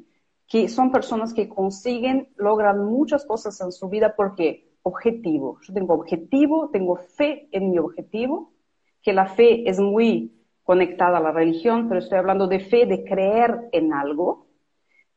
que 0.48 0.70
son 0.70 0.94
personas 0.94 1.34
que 1.34 1.50
consiguen, 1.50 2.30
logran 2.38 2.86
muchas 2.86 3.26
cosas 3.26 3.60
en 3.60 3.74
su 3.74 3.90
vida 3.90 4.16
porque 4.16 4.72
objetivo. 4.82 5.60
Yo 5.62 5.74
tengo 5.74 5.94
objetivo, 5.94 6.70
tengo 6.70 6.96
fe 6.96 7.50
en 7.52 7.72
mi 7.72 7.80
objetivo, 7.80 8.54
que 9.02 9.12
la 9.12 9.28
fe 9.28 9.70
es 9.70 9.78
muy 9.78 10.34
conectada 10.64 11.18
a 11.18 11.22
la 11.22 11.34
religión, 11.34 11.90
pero 11.90 12.00
estoy 12.00 12.18
hablando 12.18 12.48
de 12.48 12.62
fe, 12.62 12.86
de 12.86 13.04
creer 13.04 13.68
en 13.74 13.92
algo. 13.92 14.48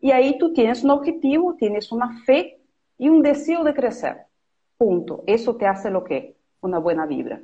Y 0.01 0.11
ahí 0.11 0.37
tú 0.37 0.53
tienes 0.53 0.83
un 0.83 0.91
objetivo, 0.91 1.55
tienes 1.55 1.93
una 1.93 2.25
fe 2.25 2.61
y 2.99 3.09
un 3.09 3.23
deseo 3.23 3.63
de 3.63 3.75
crecer. 3.75 4.27
Punto. 4.77 5.23
Eso 5.27 5.57
te 5.57 5.67
hace 5.67 5.91
lo 5.91 6.03
que? 6.03 6.37
Una 6.61 6.79
buena 6.79 7.07
vibra. 7.07 7.41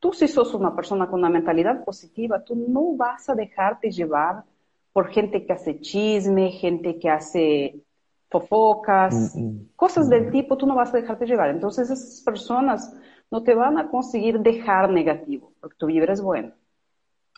Tú 0.00 0.12
si 0.12 0.28
sos 0.28 0.54
una 0.54 0.74
persona 0.74 1.08
con 1.08 1.20
una 1.20 1.30
mentalidad 1.30 1.84
positiva, 1.84 2.44
tú 2.44 2.54
no 2.54 2.96
vas 2.96 3.28
a 3.28 3.34
dejarte 3.34 3.90
llevar 3.90 4.44
por 4.92 5.08
gente 5.08 5.44
que 5.44 5.52
hace 5.52 5.80
chisme, 5.80 6.50
gente 6.50 6.98
que 6.98 7.10
hace 7.10 7.82
fofocas, 8.30 9.34
mm, 9.34 9.40
mm. 9.40 9.68
cosas 9.74 10.08
del 10.08 10.28
mm. 10.28 10.30
tipo, 10.30 10.56
tú 10.56 10.66
no 10.66 10.74
vas 10.74 10.92
a 10.94 10.98
dejarte 10.98 11.26
llevar. 11.26 11.50
Entonces 11.50 11.90
esas 11.90 12.20
personas 12.22 12.94
no 13.30 13.42
te 13.42 13.54
van 13.54 13.78
a 13.78 13.90
conseguir 13.90 14.40
dejar 14.40 14.90
negativo, 14.90 15.52
porque 15.60 15.76
tu 15.76 15.86
vibra 15.86 16.12
es 16.12 16.22
buena. 16.22 16.54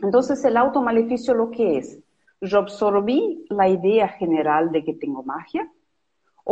Entonces 0.00 0.45
el 0.45 0.57
automaleficio 0.57 1.35
lo 1.35 1.50
que 1.50 1.79
es, 1.79 1.99
yo 2.40 2.59
absorbí 2.59 3.45
la 3.50 3.69
idea 3.69 4.09
general 4.09 4.73
de 4.73 4.85
que 4.85 4.95
tengo 4.95 5.23
magia, 5.23 5.71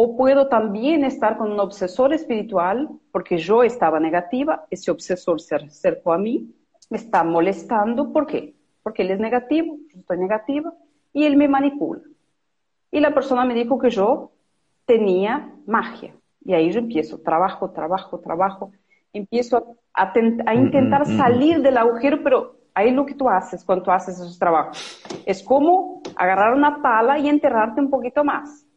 o 0.01 0.17
puedo 0.17 0.47
también 0.47 1.03
estar 1.03 1.37
con 1.37 1.51
un 1.51 1.59
obsesor 1.59 2.13
espiritual, 2.13 2.89
porque 3.11 3.37
yo 3.37 3.65
estaba 3.65 3.99
negativa, 3.99 4.65
ese 4.71 4.93
obsesor 4.93 5.41
se 5.41 5.57
acercó 5.57 6.13
a 6.13 6.19
mí, 6.19 6.55
me 6.89 6.99
está 6.99 7.25
molestando, 7.25 8.13
¿por 8.13 8.29
qué? 8.29 8.55
Porque 8.85 9.03
él 9.03 9.11
es 9.11 9.19
negativo, 9.19 9.77
yo 9.93 9.99
estoy 9.99 10.19
negativa, 10.19 10.73
y 11.13 11.25
él 11.25 11.37
me 11.37 11.49
manipula. 11.49 12.03
Y 12.93 13.01
la 13.01 13.13
persona 13.13 13.45
me 13.45 13.55
dijo 13.55 13.77
que 13.77 13.91
yo 13.91 14.31
tenía 14.87 15.53
magia. 15.67 16.15
Y 16.45 16.55
ahí 16.55 16.71
yo 16.71 16.79
empiezo, 16.79 17.19
trabajo, 17.19 17.71
trabajo, 17.71 18.21
trabajo, 18.21 18.71
empiezo 19.13 19.79
a, 19.93 20.13
a, 20.13 20.55
intentar 20.55 21.07
salir 21.07 21.61
del 21.61 21.77
agujero, 21.77 22.23
pero 22.23 22.55
ahí 22.73 22.93
lo 22.93 23.05
que 23.05 23.15
tú 23.15 23.29
haces 23.29 23.65
cuando 23.65 23.87
tú 23.87 23.91
haces 23.91 24.15
esos 24.15 24.39
trabajos 24.39 25.03
es 25.27 25.43
como 25.43 26.03
agarrar 26.15 26.55
una 26.55 26.81
pala 26.81 27.19
y 27.19 27.29
enterrarte 27.29 27.81
un 27.81 27.91
poquito 27.91 28.23
más. 28.23 28.68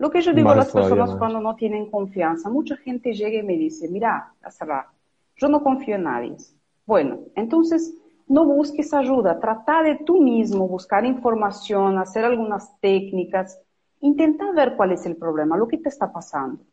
Lo 0.00 0.10
que 0.10 0.22
yo 0.22 0.32
digo 0.32 0.50
a 0.50 0.56
las 0.56 0.72
personas 0.72 1.14
cuando 1.16 1.42
no 1.42 1.54
tienen 1.56 1.90
confianza, 1.90 2.48
mucha 2.48 2.74
gente 2.78 3.12
llega 3.12 3.38
y 3.38 3.42
me 3.42 3.58
dice, 3.58 3.86
mira, 3.86 4.32
yo 5.36 5.48
no 5.48 5.62
confío 5.62 5.96
en 5.96 6.04
nadie. 6.04 6.36
Bueno, 6.86 7.18
entonces 7.34 7.94
no 8.26 8.46
busques 8.46 8.94
ayuda, 8.94 9.38
trata 9.38 9.82
de 9.82 9.96
tú 9.96 10.22
mismo 10.22 10.66
buscar 10.66 11.04
información, 11.04 11.98
hacer 11.98 12.24
algunas 12.24 12.80
técnicas, 12.80 13.60
intenta 14.00 14.50
ver 14.52 14.74
cuál 14.74 14.92
es 14.92 15.04
el 15.04 15.16
problema, 15.16 15.58
lo 15.58 15.68
que 15.68 15.76
te 15.76 15.90
está 15.90 16.10
pasando 16.10 16.64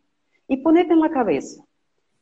y 0.48 0.56
ponete 0.56 0.94
en 0.94 1.02
la 1.02 1.10
cabeza. 1.10 1.62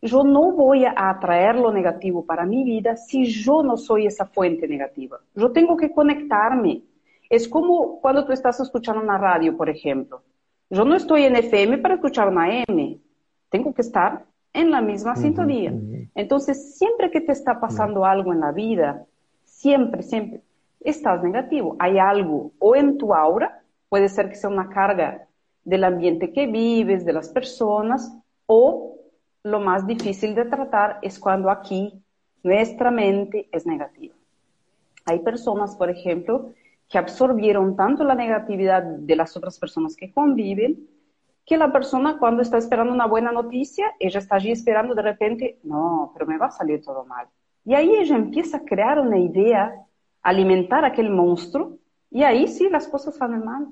Yo 0.02 0.24
no 0.24 0.54
voy 0.54 0.86
a 0.86 0.94
atraer 0.96 1.56
lo 1.56 1.72
negativo 1.72 2.26
para 2.26 2.48
mi 2.48 2.64
vida 2.64 2.98
si 2.98 3.26
yo 3.26 3.62
no 3.62 3.78
soy 3.78 4.08
esa 4.08 4.26
fuente 4.26 4.68
negativa. 4.68 5.20
Yo 5.36 5.52
tengo 5.52 5.78
que 5.78 5.92
conectarme. 5.92 6.82
Es 7.30 7.48
como 7.48 8.02
cuando 8.02 8.26
tú 8.26 8.32
estás 8.32 8.60
escuchando 8.60 9.04
una 9.04 9.20
radio, 9.20 9.56
por 9.56 9.70
ejemplo. 9.70 10.24
Yo 10.70 10.84
no 10.84 10.96
estoy 10.96 11.24
en 11.24 11.36
FM 11.36 11.78
para 11.80 11.96
escuchar 11.96 12.28
una 12.28 12.64
M. 12.68 13.00
Tengo 13.50 13.74
que 13.74 13.82
estar 13.82 14.26
en 14.54 14.72
la 14.72 14.82
misma 14.82 15.16
sintonía. 15.16 15.74
Entonces, 16.16 16.78
siempre 16.78 17.12
que 17.12 17.22
te 17.22 17.34
está 17.34 17.60
pasando 17.60 18.06
algo 18.06 18.34
en 18.34 18.40
la 18.40 18.52
vida, 18.52 19.06
siempre, 19.44 20.02
siempre 20.02 20.42
estás 20.80 21.22
negativo. 21.24 21.76
Hay 21.80 22.00
algo 22.00 22.52
o 22.60 22.76
en 22.76 22.98
tu 22.98 23.14
aura, 23.14 23.62
puede 23.90 24.10
ser 24.10 24.30
que 24.30 24.36
sea 24.36 24.50
una 24.50 24.70
carga 24.70 25.28
del 25.64 25.84
ambiente 25.84 26.32
que 26.32 26.48
vives, 26.48 27.06
de 27.06 27.14
las 27.14 27.30
personas, 27.30 28.18
o 28.46 28.98
lo 29.44 29.60
más 29.60 29.86
difícil 29.86 30.36
de 30.36 30.46
tratar 30.46 31.00
es 31.02 31.20
cuando 31.20 31.50
aquí 31.50 32.02
nuestra 32.44 32.92
mente 32.92 33.50
es 33.52 33.66
negativa. 33.66 34.16
Hay 35.06 35.20
personas, 35.20 35.76
por 35.76 35.90
ejemplo, 35.90 36.54
que 36.90 36.98
absorbieron 36.98 37.76
tanto 37.76 38.04
la 38.04 38.16
negatividad 38.16 38.84
de 38.84 39.16
las 39.16 39.36
otras 39.36 39.58
personas 39.58 39.96
que 39.96 40.12
conviven, 40.12 40.88
que 41.46 41.58
la 41.58 41.72
persona 41.72 42.18
cuando 42.18 42.42
está 42.42 42.58
esperando 42.58 42.94
una 42.94 43.08
buena 43.08 43.32
noticia, 43.32 43.94
ella 44.00 44.20
está 44.20 44.36
allí 44.36 44.52
esperando 44.52 44.96
de 44.96 45.02
repente, 45.02 45.60
no, 45.64 46.12
pero 46.14 46.26
me 46.26 46.38
va 46.38 46.48
a 46.48 46.52
salir 46.52 46.84
todo 46.84 47.06
mal. 47.06 47.28
Y 47.64 47.74
ahí 47.74 47.96
ella 47.96 48.16
empieza 48.16 48.58
a 48.58 48.66
crear 48.66 49.00
una 49.00 49.18
idea, 49.18 49.74
alimentar 50.22 50.86
aquel 50.86 51.10
monstruo, 51.10 51.78
y 52.12 52.24
ahí 52.24 52.48
sí 52.48 52.70
las 52.70 52.88
cosas 52.88 53.16
salen 53.16 53.44
mal. 53.44 53.68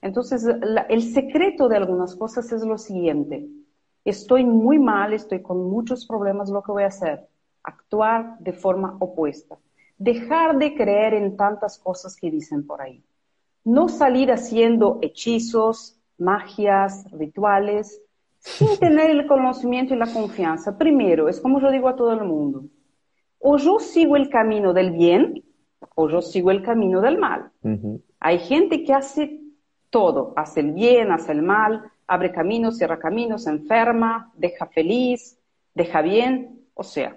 Entonces, 0.00 0.46
el 0.88 1.02
secreto 1.02 1.68
de 1.68 1.76
algunas 1.76 2.14
cosas 2.14 2.50
es 2.52 2.64
lo 2.64 2.78
siguiente. 2.78 3.48
Estoy 4.04 4.44
muy 4.44 4.78
mal, 4.78 5.12
estoy 5.12 5.40
con 5.40 5.70
muchos 5.70 6.06
problemas, 6.06 6.50
lo 6.50 6.62
que 6.62 6.72
voy 6.72 6.82
a 6.82 6.88
hacer, 6.88 7.26
actuar 7.62 8.38
de 8.38 8.52
forma 8.52 8.96
opuesta 9.00 9.56
dejar 9.96 10.58
de 10.58 10.74
creer 10.74 11.14
en 11.14 11.36
tantas 11.36 11.78
cosas 11.78 12.16
que 12.16 12.30
dicen 12.30 12.66
por 12.66 12.82
ahí. 12.82 13.04
No 13.64 13.88
salir 13.88 14.30
haciendo 14.30 14.98
hechizos, 15.02 15.98
magias, 16.18 17.10
rituales, 17.12 18.00
sin 18.38 18.76
tener 18.80 19.10
el 19.10 19.26
conocimiento 19.26 19.94
y 19.94 19.98
la 19.98 20.12
confianza. 20.12 20.76
Primero, 20.76 21.28
es 21.28 21.40
como 21.40 21.60
yo 21.60 21.70
digo 21.70 21.88
a 21.88 21.96
todo 21.96 22.12
el 22.12 22.24
mundo, 22.24 22.64
o 23.38 23.56
yo 23.56 23.78
sigo 23.78 24.16
el 24.16 24.28
camino 24.28 24.72
del 24.72 24.92
bien 24.92 25.42
o 25.94 26.08
yo 26.08 26.22
sigo 26.22 26.50
el 26.50 26.62
camino 26.62 27.00
del 27.00 27.18
mal. 27.18 27.50
Hay 28.20 28.38
gente 28.38 28.84
que 28.84 28.92
hace 28.92 29.40
todo, 29.90 30.32
hace 30.36 30.60
el 30.60 30.72
bien, 30.72 31.12
hace 31.12 31.32
el 31.32 31.42
mal, 31.42 31.90
abre 32.06 32.32
caminos, 32.32 32.78
cierra 32.78 32.98
caminos, 32.98 33.46
enferma, 33.46 34.32
deja 34.34 34.66
feliz, 34.66 35.38
deja 35.74 36.02
bien, 36.02 36.66
o 36.74 36.82
sea, 36.82 37.16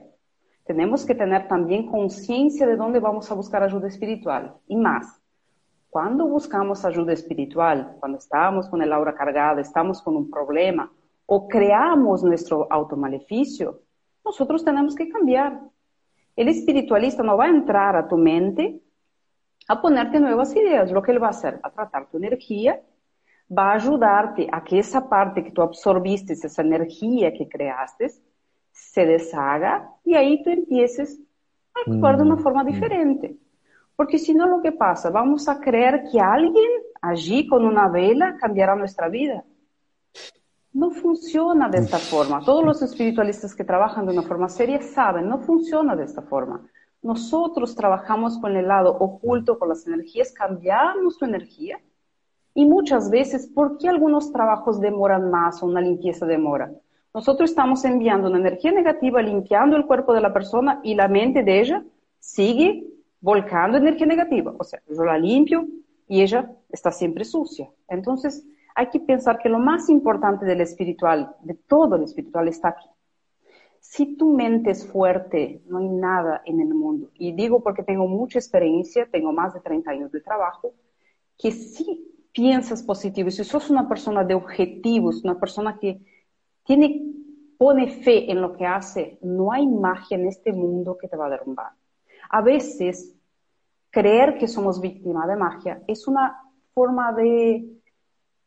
tenemos 0.67 1.05
que 1.05 1.15
tener 1.15 1.47
también 1.47 1.87
conciencia 1.87 2.67
de 2.67 2.75
dónde 2.75 2.99
vamos 2.99 3.31
a 3.31 3.33
buscar 3.33 3.63
ayuda 3.63 3.87
espiritual. 3.87 4.57
Y 4.67 4.75
más, 4.75 5.21
cuando 5.89 6.27
buscamos 6.27 6.83
ayuda 6.83 7.13
espiritual, 7.13 7.95
cuando 7.99 8.17
estamos 8.17 8.67
con 8.67 8.81
el 8.81 8.91
aura 8.91 9.15
cargada, 9.15 9.61
estamos 9.61 10.01
con 10.01 10.17
un 10.17 10.29
problema 10.29 10.91
o 11.25 11.47
creamos 11.47 12.23
nuestro 12.23 12.67
automaleficio, 12.69 13.81
nosotros 14.23 14.63
tenemos 14.63 14.93
que 14.93 15.09
cambiar. 15.09 15.59
El 16.35 16.49
espiritualista 16.49 17.23
no 17.23 17.37
va 17.37 17.45
a 17.45 17.49
entrar 17.49 17.95
a 17.95 18.07
tu 18.07 18.17
mente 18.17 18.81
a 19.69 19.81
ponerte 19.81 20.19
nuevas 20.19 20.55
ideas. 20.55 20.91
Lo 20.91 21.01
que 21.01 21.11
él 21.11 21.23
va 21.23 21.27
a 21.27 21.31
hacer, 21.31 21.59
a 21.63 21.71
tratar 21.71 22.09
tu 22.09 22.17
energía, 22.17 22.81
va 23.55 23.71
a 23.71 23.75
ayudarte 23.75 24.47
a 24.51 24.63
que 24.63 24.79
esa 24.79 25.07
parte 25.07 25.43
que 25.43 25.51
tú 25.51 25.61
absorbiste, 25.61 26.33
esa 26.33 26.61
energía 26.61 27.33
que 27.33 27.47
creaste, 27.47 28.11
se 28.77 29.05
deshaga 29.05 29.89
y 30.05 30.13
ahí 30.13 30.43
tú 30.43 30.51
empieces 30.51 31.19
a 31.73 31.89
actuar 31.89 32.17
de 32.17 32.23
una 32.23 32.35
mm, 32.35 32.43
forma 32.43 32.63
mm. 32.63 32.67
diferente. 32.67 33.37
Porque 33.95 34.19
si 34.19 34.35
no, 34.35 34.45
lo 34.45 34.61
que 34.61 34.71
pasa, 34.71 35.09
vamos 35.09 35.49
a 35.49 35.59
creer 35.59 36.03
que 36.11 36.19
alguien 36.19 36.69
allí 37.01 37.47
con 37.47 37.65
una 37.65 37.89
vela 37.89 38.37
cambiará 38.37 38.75
nuestra 38.75 39.09
vida. 39.09 39.43
No 40.73 40.91
funciona 40.91 41.67
de 41.69 41.79
esta 41.79 41.97
forma. 41.97 42.41
Todos 42.45 42.63
los 42.63 42.81
espiritualistas 42.83 43.55
que 43.55 43.63
trabajan 43.63 44.05
de 44.05 44.13
una 44.13 44.21
forma 44.21 44.49
seria 44.49 44.79
saben, 44.81 45.27
no 45.27 45.39
funciona 45.39 45.95
de 45.95 46.03
esta 46.03 46.21
forma. 46.21 46.61
Nosotros 47.01 47.75
trabajamos 47.75 48.37
con 48.37 48.55
el 48.55 48.67
lado 48.67 48.91
oculto, 48.91 49.57
con 49.57 49.69
las 49.69 49.87
energías, 49.87 50.31
cambiamos 50.31 51.17
tu 51.17 51.25
energía. 51.25 51.79
Y 52.53 52.65
muchas 52.65 53.09
veces, 53.09 53.47
¿por 53.47 53.79
qué 53.79 53.89
algunos 53.89 54.31
trabajos 54.31 54.79
demoran 54.79 55.31
más 55.31 55.63
o 55.63 55.65
una 55.65 55.81
limpieza 55.81 56.27
demora? 56.27 56.71
Nosotros 57.17 57.49
estamos 57.49 57.83
enviando 57.83 58.27
una 58.27 58.37
energía 58.37 58.71
negativa, 58.71 59.23
limpiando 59.23 59.75
el 59.75 59.87
cuerpo 59.87 60.13
de 60.13 60.21
la 60.21 60.31
persona 60.31 60.79
y 60.83 60.93
la 60.93 61.07
mente 61.07 61.41
de 61.41 61.61
ella 61.61 61.83
sigue 62.19 62.85
volcando 63.19 63.79
energía 63.79 64.05
negativa. 64.05 64.53
O 64.59 64.63
sea, 64.63 64.79
yo 64.87 65.03
la 65.03 65.17
limpio 65.17 65.67
y 66.07 66.21
ella 66.21 66.51
está 66.69 66.91
siempre 66.91 67.25
sucia. 67.25 67.71
Entonces, 67.89 68.45
hay 68.75 68.89
que 68.89 68.99
pensar 68.99 69.39
que 69.39 69.49
lo 69.49 69.57
más 69.57 69.89
importante 69.89 70.45
del 70.45 70.61
espiritual, 70.61 71.35
de 71.41 71.55
todo 71.55 71.95
el 71.95 72.03
espiritual, 72.03 72.49
está 72.49 72.67
aquí. 72.67 72.87
Si 73.79 74.15
tu 74.15 74.35
mente 74.35 74.69
es 74.69 74.85
fuerte, 74.85 75.63
no 75.65 75.79
hay 75.79 75.89
nada 75.89 76.43
en 76.45 76.59
el 76.59 76.71
mundo. 76.75 77.09
Y 77.15 77.31
digo 77.31 77.63
porque 77.63 77.81
tengo 77.81 78.07
mucha 78.07 78.37
experiencia, 78.37 79.09
tengo 79.11 79.33
más 79.33 79.55
de 79.55 79.61
30 79.61 79.89
años 79.89 80.11
de 80.11 80.21
trabajo, 80.21 80.75
que 81.35 81.51
si 81.51 82.13
piensas 82.31 82.83
positivo, 82.83 83.31
si 83.31 83.43
sos 83.43 83.71
una 83.71 83.89
persona 83.89 84.23
de 84.23 84.35
objetivos, 84.35 85.23
una 85.23 85.39
persona 85.39 85.79
que 85.79 85.99
tiene 86.67 87.01
pone 87.57 87.87
fe 87.87 88.31
en 88.31 88.41
lo 88.41 88.55
que 88.55 88.65
hace, 88.65 89.17
no 89.21 89.51
hay 89.51 89.65
magia 89.65 90.17
en 90.17 90.27
este 90.27 90.53
mundo 90.53 90.97
que 90.97 91.07
te 91.07 91.17
va 91.17 91.25
a 91.25 91.29
derrumbar. 91.29 91.71
A 92.29 92.41
veces, 92.41 93.15
creer 93.89 94.37
que 94.37 94.47
somos 94.47 94.79
víctimas 94.79 95.27
de 95.27 95.35
magia 95.35 95.81
es 95.87 96.07
una 96.07 96.39
forma 96.73 97.13
de 97.13 97.65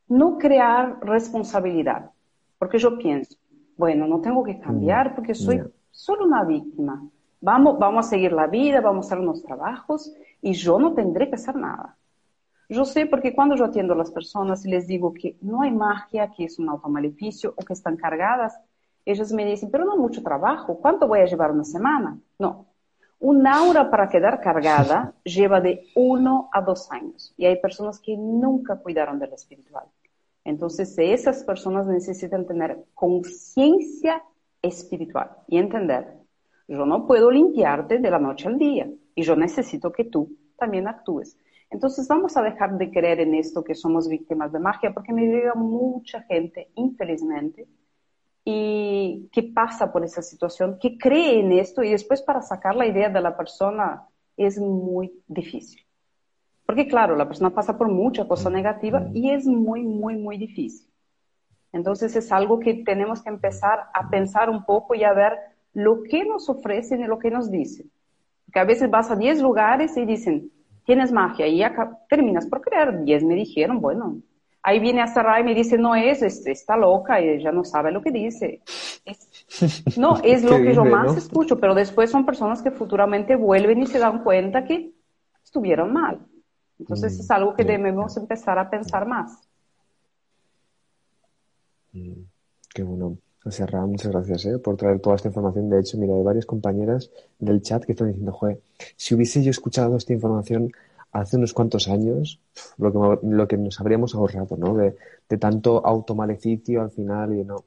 no 0.07 0.39
crear 0.39 1.01
responsabilidad. 1.01 2.11
Porque 2.59 2.79
yo 2.79 2.99
pienso, 2.99 3.37
bueno, 3.77 4.07
no 4.07 4.21
tengo 4.21 4.45
que 4.45 4.61
cambiar 4.61 5.11
mm, 5.11 5.15
porque 5.15 5.35
soy 5.35 5.63
solo 5.91 6.27
una 6.27 6.45
víctima. 6.45 7.03
Vamos, 7.41 7.79
vamos 7.79 8.07
a 8.07 8.11
seguir 8.11 8.33
la 8.33 8.47
vida, 8.47 8.81
vamos 8.81 9.07
a 9.07 9.09
hacer 9.09 9.19
unos 9.19 9.43
trabajos 9.43 10.15
y 10.43 10.53
yo 10.53 10.79
no 10.79 10.93
tendré 10.93 11.29
que 11.29 11.37
hacer 11.37 11.57
nada. 11.57 11.97
Yo 12.71 12.85
sé 12.85 13.07
porque 13.07 13.35
cuando 13.35 13.57
yo 13.57 13.65
atiendo 13.65 13.95
a 13.95 13.97
las 13.97 14.13
personas 14.13 14.65
y 14.65 14.71
les 14.71 14.87
digo 14.87 15.13
que 15.13 15.37
no 15.41 15.63
hay 15.63 15.73
magia, 15.73 16.31
que 16.31 16.45
es 16.45 16.57
un 16.61 16.69
automaleficio 16.69 17.53
o 17.57 17.65
que 17.65 17.73
están 17.73 17.97
cargadas, 17.97 18.61
ellas 19.05 19.33
me 19.33 19.45
dicen, 19.45 19.73
pero 19.73 19.85
no 19.85 19.97
mucho 19.97 20.23
trabajo, 20.23 20.79
¿cuánto 20.79 21.09
voy 21.09 21.19
a 21.19 21.25
llevar 21.25 21.51
una 21.51 21.65
semana? 21.65 22.17
No. 22.39 22.67
Un 23.19 23.45
aura 23.45 23.91
para 23.91 24.09
quedar 24.09 24.41
cargada 24.41 25.13
lleva 25.25 25.61
de 25.61 25.89
uno 25.97 26.49
a 26.53 26.61
dos 26.61 26.93
años 26.93 27.35
y 27.37 27.45
hay 27.45 27.61
personas 27.61 27.99
que 27.99 28.17
nunca 28.17 28.77
cuidaron 28.77 29.19
de 29.19 29.27
la 29.27 29.35
espiritual. 29.35 29.87
Entonces, 30.45 30.97
esas 30.97 31.43
personas 31.43 31.89
necesitan 31.89 32.47
tener 32.47 32.85
conciencia 32.95 34.23
espiritual 34.63 35.31
y 35.49 35.59
entender, 35.59 36.19
yo 36.69 36.87
no 36.87 37.05
puedo 37.09 37.33
limpiarte 37.33 37.99
de 37.99 38.11
la 38.13 38.21
noche 38.21 38.47
al 38.47 38.59
día 38.59 38.89
y 39.17 39.23
yo 39.25 39.35
necesito 39.35 39.91
que 39.91 40.05
tú 40.05 40.37
también 40.57 40.87
actúes. 40.87 41.37
Entonces 41.71 42.09
vamos 42.09 42.37
a 42.37 42.43
dejar 42.43 42.77
de 42.77 42.91
creer 42.91 43.21
en 43.21 43.35
esto 43.35 43.63
que 43.63 43.77
somos 43.77 44.09
víctimas 44.09 44.53
de 44.53 44.59
magia, 44.59 44.93
porque 44.93 45.13
me 45.13 45.27
llega 45.27 45.55
mucha 45.55 46.23
gente, 46.23 46.69
infelizmente, 46.75 47.69
y 48.45 49.29
que 49.33 49.45
pasa 49.45 49.93
por 49.93 50.05
esa 50.05 50.21
situación, 50.21 50.79
que 50.81 50.99
cree 50.99 51.39
en 51.39 51.53
esto 51.53 51.85
y 51.85 51.91
después 51.91 52.23
para 52.23 52.43
sacar 52.43 52.75
la 52.75 52.87
idea 52.87 53.09
de 53.09 53.21
la 53.21 53.37
persona 53.37 54.09
es 54.37 54.59
muy 54.59 55.13
difícil. 55.29 55.81
Porque 56.67 56.89
claro, 56.89 57.17
la 57.17 57.27
persona 57.27 57.51
pasa 57.51 57.79
por 57.79 57.89
mucha 57.89 58.27
cosa 58.27 58.51
negativa 58.51 59.09
y 59.13 59.31
es 59.31 59.47
muy, 59.47 59.83
muy, 59.83 60.17
muy 60.17 60.39
difícil. 60.39 60.89
Entonces 61.73 62.17
es 62.17 62.33
algo 62.33 62.59
que 62.59 62.75
tenemos 62.85 63.23
que 63.23 63.29
empezar 63.29 63.87
a 63.95 64.09
pensar 64.11 64.51
un 64.51 64.65
poco 64.65 64.95
y 64.95 65.05
a 65.05 65.13
ver 65.13 65.39
lo 65.73 66.03
que 66.03 66.25
nos 66.25 66.49
ofrecen 66.49 67.03
y 67.03 67.07
lo 67.07 67.19
que 67.19 67.31
nos 67.31 67.51
dicen. 67.51 67.91
Porque 68.45 68.59
a 68.59 68.65
veces 68.65 68.91
vas 68.91 69.11
a 69.11 69.17
10 69.17 69.41
lugares 69.41 69.97
y 69.97 70.05
dicen, 70.05 70.51
tienes 70.85 71.13
magia, 71.13 71.47
y 71.47 71.63
acá 71.63 71.99
terminas 72.09 72.47
por 72.47 72.61
creer, 72.61 73.05
10 73.05 73.25
me 73.25 73.35
dijeron, 73.35 73.81
bueno. 73.81 74.21
Ahí 74.63 74.79
viene 74.79 75.01
a 75.01 75.07
cerrar 75.07 75.41
y 75.41 75.45
me 75.45 75.55
dice, 75.55 75.79
no 75.79 75.95
es, 75.95 76.21
está 76.23 76.77
loca 76.77 77.19
y 77.19 77.31
ella 77.31 77.51
no 77.51 77.65
sabe 77.65 77.91
lo 77.91 78.03
que 78.03 78.11
dice. 78.11 78.61
no, 79.97 80.19
es 80.23 80.45
lo 80.45 80.59
que 80.59 80.75
yo 80.75 80.85
más 80.85 81.17
escucho, 81.17 81.59
pero 81.59 81.75
después 81.75 82.11
son 82.11 82.27
personas 82.27 82.61
que 82.61 82.71
futuramente 82.71 83.37
vuelven 83.37 83.83
y 83.83 83.87
se 83.87 83.99
dan 83.99 84.23
cuenta 84.23 84.65
que 84.65 84.93
estuvieron 85.43 85.95
mal. 85.95 86.19
Entonces 86.79 87.17
mm, 87.17 87.21
es 87.21 87.31
algo 87.31 87.55
que 87.55 87.65
debemos 87.65 88.17
empezar 88.19 88.59
a 88.59 88.69
pensar 88.69 89.07
más. 89.07 89.49
Mm, 91.93 92.23
qué 92.75 92.83
bueno. 92.83 93.17
Serra, 93.49 93.87
muchas 93.87 94.13
gracias 94.13 94.45
¿eh? 94.45 94.59
por 94.59 94.77
traer 94.77 95.01
toda 95.01 95.17
esta 95.17 95.29
información. 95.29 95.71
De 95.71 95.81
hecho, 95.81 95.97
mira, 95.97 96.15
hay 96.15 96.23
varias 96.23 96.45
compañeras 96.45 97.11
del 97.39 97.63
chat 97.63 97.85
que 97.85 97.93
están 97.93 98.09
diciendo, 98.09 98.33
joder, 98.33 98.61
si 98.97 99.15
hubiese 99.15 99.43
yo 99.43 99.51
escuchado 99.51 99.97
esta 99.97 100.13
información 100.13 100.71
hace 101.13 101.37
unos 101.37 101.55
cuantos 101.55 101.89
años, 101.89 102.39
lo 102.77 102.93
que, 102.93 103.27
lo 103.27 103.49
que 103.49 103.57
nos 103.57 103.81
habríamos 103.81 104.15
ahorrado, 104.15 104.57
¿no? 104.57 104.77
De, 104.77 104.95
de 105.29 105.39
tanto 105.39 105.85
automaleficio 105.85 106.83
al 106.83 106.91
final 106.91 107.35
y 107.35 107.45
no. 107.45 107.65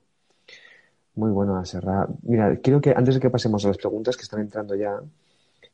Muy 1.15 1.31
bueno, 1.31 1.63
Serra. 1.65 2.07
Mira, 2.23 2.57
quiero 2.57 2.79
que 2.79 2.91
antes 2.91 3.15
de 3.15 3.21
que 3.21 3.29
pasemos 3.29 3.65
a 3.65 3.69
las 3.69 3.77
preguntas 3.77 4.15
que 4.15 4.23
están 4.23 4.41
entrando 4.41 4.75
ya, 4.75 5.01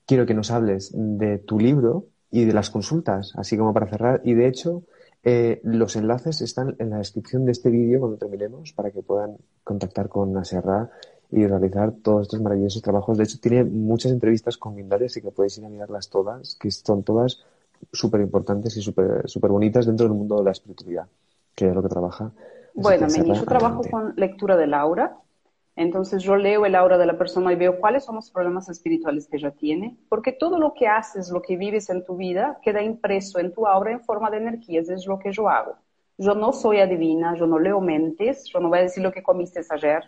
quiero 0.06 0.26
que 0.26 0.34
nos 0.34 0.50
hables 0.52 0.92
de 0.94 1.38
tu 1.40 1.60
libro 1.60 2.06
y 2.32 2.46
de 2.46 2.54
las 2.54 2.70
consultas, 2.70 3.34
así 3.36 3.58
como 3.58 3.74
para 3.74 3.88
cerrar. 3.88 4.22
Y 4.24 4.34
de 4.34 4.48
hecho, 4.48 4.84
eh, 5.24 5.60
los 5.64 5.96
enlaces 5.96 6.42
están 6.42 6.76
en 6.80 6.92
la 6.92 6.98
descripción 6.98 7.46
de 7.46 7.52
este 7.52 7.70
vídeo 7.70 8.00
cuando 8.00 8.18
terminemos 8.18 8.72
para 8.74 8.92
que 8.92 9.02
puedan 9.02 9.38
contactar 9.64 10.08
con 10.08 10.36
Aserra 10.38 10.90
y 11.32 11.46
realizar 11.46 11.92
todos 12.02 12.24
estos 12.24 12.42
maravillosos 12.42 12.82
trabajos. 12.82 13.18
De 13.18 13.26
hecho, 13.26 13.40
tiene 13.40 13.64
muchas 13.64 14.12
entrevistas 14.12 14.58
con 14.58 14.76
Mindalia, 14.76 15.08
así 15.08 15.22
que 15.22 15.32
podéis 15.32 15.58
ir 15.58 15.66
a 15.66 15.70
mirarlas 15.70 16.10
todas, 16.10 16.56
que 16.56 16.72
son 16.72 17.04
todas 17.04 17.44
súper 17.92 18.22
importantes 18.22 18.76
y 18.78 18.82
súper 18.82 19.30
super 19.30 19.52
bonitas 19.52 19.86
dentro 19.86 20.08
del 20.08 20.18
mundo 20.18 20.38
de 20.38 20.44
la 20.44 20.52
espiritualidad, 20.52 21.08
que 21.54 21.68
es 21.68 21.76
lo 21.76 21.84
que 21.84 21.90
trabaja. 21.90 22.32
Bueno, 22.74 23.08
yo 23.08 23.46
trabajo 23.46 23.82
con 23.90 24.14
lectura 24.16 24.56
de 24.56 24.68
Laura, 24.68 25.18
entonces 25.80 26.24
yo 26.24 26.36
leo 26.36 26.66
el 26.66 26.76
aura 26.76 26.98
de 26.98 27.06
la 27.06 27.18
persona 27.18 27.54
y 27.54 27.56
veo 27.56 27.80
cuáles 27.80 28.04
son 28.04 28.16
los 28.16 28.30
problemas 28.30 28.68
espirituales 28.68 29.28
que 29.28 29.38
ella 29.38 29.52
tiene, 29.52 29.96
porque 30.10 30.34
todo 30.34 30.60
lo 30.60 30.74
que 30.74 30.88
haces, 30.88 31.30
lo 31.30 31.42
que 31.42 31.56
vives 31.56 31.90
en 31.90 32.04
tu 32.04 32.18
vida, 32.18 32.60
queda 32.62 32.84
impreso 32.84 33.40
en 33.40 33.54
tu 33.54 33.66
aura 33.66 33.94
en 33.94 34.02
forma 34.02 34.30
de 34.30 34.38
energías, 34.38 34.90
es 34.90 35.08
lo 35.08 35.20
que 35.20 35.32
yo 35.32 35.48
hago. 35.48 35.78
Yo 36.18 36.36
no 36.36 36.52
soy 36.52 36.82
adivina, 36.82 37.34
yo 37.36 37.48
no 37.48 37.60
leo 37.60 37.80
mentes, 37.80 38.44
yo 38.52 38.60
no 38.60 38.68
voy 38.68 38.80
a 38.80 38.82
decir 38.82 39.02
lo 39.02 39.14
que 39.14 39.24
comiste 39.24 39.62
ayer. 39.70 40.04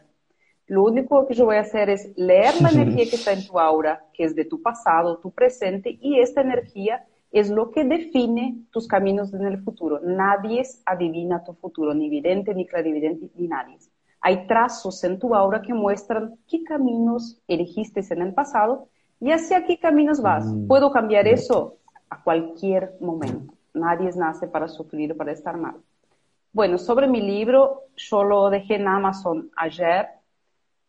Lo 0.68 0.84
único 0.84 1.26
que 1.26 1.36
yo 1.36 1.46
voy 1.46 1.56
a 1.56 1.62
hacer 1.62 1.90
es 1.90 2.12
leer 2.18 2.62
la 2.62 2.70
energía 2.70 3.06
que 3.10 3.16
está 3.16 3.32
en 3.32 3.48
tu 3.48 3.58
aura, 3.58 4.04
que 4.14 4.26
es 4.26 4.36
de 4.36 4.44
tu 4.44 4.62
pasado, 4.62 5.20
tu 5.20 5.32
presente, 5.32 5.98
y 6.02 6.20
esta 6.20 6.42
energía 6.42 7.06
es 7.32 7.50
lo 7.50 7.72
que 7.72 7.86
define 7.86 8.66
tus 8.72 8.90
caminos 8.90 9.34
en 9.34 9.46
el 9.46 9.64
futuro. 9.64 10.02
Nadie 10.04 10.64
adivina 10.86 11.46
tu 11.46 11.54
futuro, 11.54 11.94
ni 11.94 12.10
vidente, 12.10 12.54
ni 12.54 12.68
clarividente, 12.68 13.30
ni 13.36 13.48
nadie. 13.48 13.78
Hay 14.22 14.46
trazos 14.46 15.04
en 15.04 15.18
tu 15.18 15.34
aura 15.34 15.62
que 15.62 15.74
muestran 15.74 16.38
qué 16.48 16.64
caminos 16.64 17.42
elegiste 17.48 18.02
en 18.12 18.22
el 18.22 18.34
pasado 18.34 18.88
y 19.20 19.32
hacia 19.32 19.66
qué 19.66 19.80
caminos 19.80 20.22
vas. 20.22 20.46
Mm. 20.46 20.68
Puedo 20.68 20.92
cambiar 20.92 21.28
eso 21.28 21.78
a 22.10 22.22
cualquier 22.22 22.96
momento. 23.00 23.54
Nadie 23.74 24.12
nace 24.16 24.48
para 24.48 24.68
sufrir 24.68 25.14
o 25.14 25.18
para 25.18 25.32
estar 25.32 25.58
mal. 25.58 25.76
Bueno, 26.54 26.78
sobre 26.78 27.08
mi 27.08 27.22
libro, 27.22 27.84
yo 27.96 28.24
lo 28.24 28.50
dejé 28.50 28.76
en 28.76 28.88
Amazon 28.88 29.50
ayer, 29.56 30.08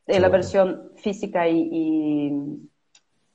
en 0.06 0.20
la 0.20 0.28
versión 0.28 0.90
física 0.96 1.48
y, 1.48 2.58